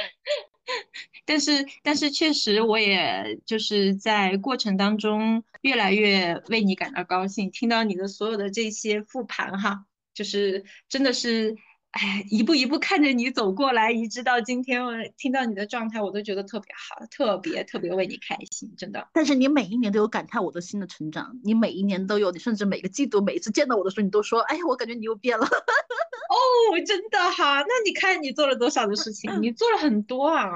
[1.25, 11.57] 但是但是确实我也就是在过程当中越来越为你感到高兴，听到你的所有的这些复盘哈，就是真的是。
[11.95, 19.07] 哎，一步一步看着你走过来，一直到今天，我听到你的状态，我都觉得特别好，特别特别为你开心，真的。
[19.13, 25.45] 但是你每一年都有感叹我的新的成长，你每一年都有，你甚至每个季度，每一次见到我的时候，你都说，哎呀，我感觉你又变了。
[25.45, 30.49] 哦，真的哈，那你看你做了多少的事情，你做了很多啊。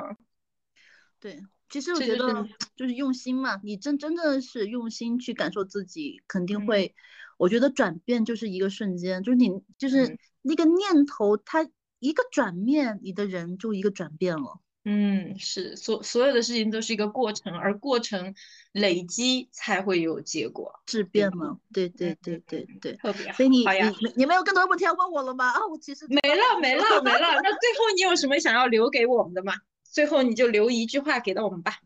[1.21, 6.93] 对，其实我觉得就是用心嘛，你真真的是用心去感受自己，肯定会。
[7.37, 11.67] 我觉得转变就是一个瞬间，就是你就是那个念头，它
[11.99, 14.59] 一个转念，你的人就一个转变了。
[14.85, 18.33] 嗯，是所所有的事情都是一个过程，而过程
[18.71, 21.59] 累积才会有结果，质变嘛。
[21.73, 23.33] 对对对对对，特别好。
[23.33, 25.51] 所以你好呀，你你没有更多的问题要问我了吗？
[25.51, 27.39] 啊，我其实没了没了没了。
[27.43, 29.53] 那最后你有什么想要留给我们的吗？
[29.83, 31.79] 最后你就留一句话给到我们吧。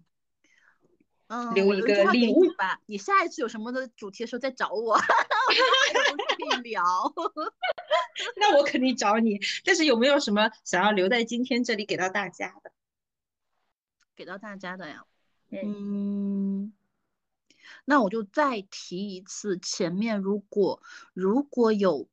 [1.27, 2.79] 嗯，留一个礼物吧。
[2.85, 6.83] 你下一次有什么的主题的时候再找我， 我们可以聊。
[8.37, 9.39] 那我肯定找你。
[9.63, 12.71] 但是有没有什么想要留在今天这里给到大家的？
[14.15, 15.05] 给到大家的呀？
[15.51, 16.73] 嗯，
[17.85, 20.81] 那我就再提一次，前面如果
[21.13, 22.07] 如果有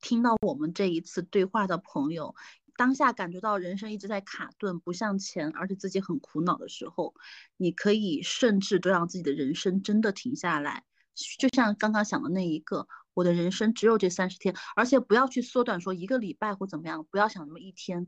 [0.00, 2.34] 听到我们这一次对话的朋友。
[2.76, 7.14] 当下感觉到人生一直在卡顿，不向前，而且自己很苦恼的时候，
[7.56, 10.82] 你可以甚至都让自己的人生真的停下来，
[11.38, 18.06] 就像刚刚想的那一个，我的人生只有这三十天，而且不要去缩短说一个礼拜或怎么样，不要想那么一天，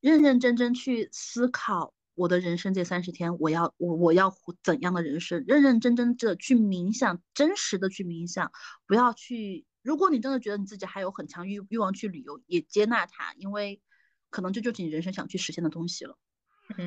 [0.00, 8.52] 认认真真去思考我的人生这三十天，我要我我要怎样的人生，认认真真的去冥想，真实的去冥想，
[8.86, 13.80] 不要去，如果你真的觉得你自己还有很强欲欲望去旅游，也接纳它，因为。
[14.30, 16.16] 可能这就是你人生想去实现的东西了。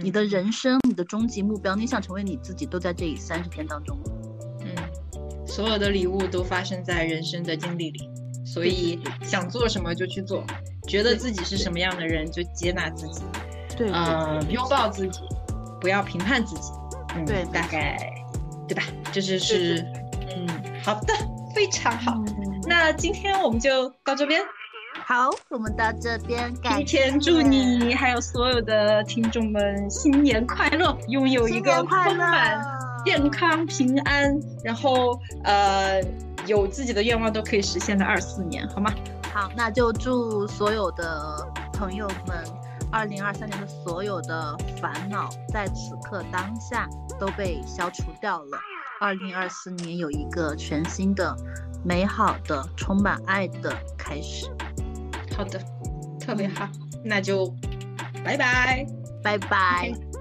[0.02, 3.96] 你的人生，你的终极目标，你想成为你自己，都在这三十天当中。
[5.46, 8.10] 嗯，所有的礼物都发生在人生的经历里，
[8.46, 10.44] 所以想做什么就去做，
[10.88, 13.22] 觉得自己是什么样的人就接纳自己。
[13.78, 15.20] 对，嗯，拥抱自己，
[15.80, 16.72] 不要评判自己。
[17.16, 17.98] 嗯，对，大概，
[18.68, 18.84] 对吧？
[19.12, 19.86] 这就是，
[20.36, 20.48] 嗯，
[20.84, 21.14] 好的，
[21.54, 22.14] 非常好。
[22.68, 24.42] 那今天我们就到这边。
[25.06, 32.60] 好，我们到这边，提前祝你还有所有的听众们新年快乐，拥有一个丰满、
[33.06, 36.02] 健康、平安，然后呃
[36.48, 38.92] 有自己的愿望都可以实现的二四年，好吗？
[39.32, 42.44] 好，那就祝所有的朋友们，
[42.92, 48.58] 二零二三年的所有的烦恼在此刻当下都被消除掉了，
[49.00, 51.36] 二零二四年有一个全新的、
[51.84, 54.50] 美好的、充满爱的开始。
[55.38, 55.60] 好的，
[56.20, 56.68] 特别好，
[57.04, 57.54] 那就
[58.24, 58.86] 拜拜，
[59.22, 60.15] 拜拜。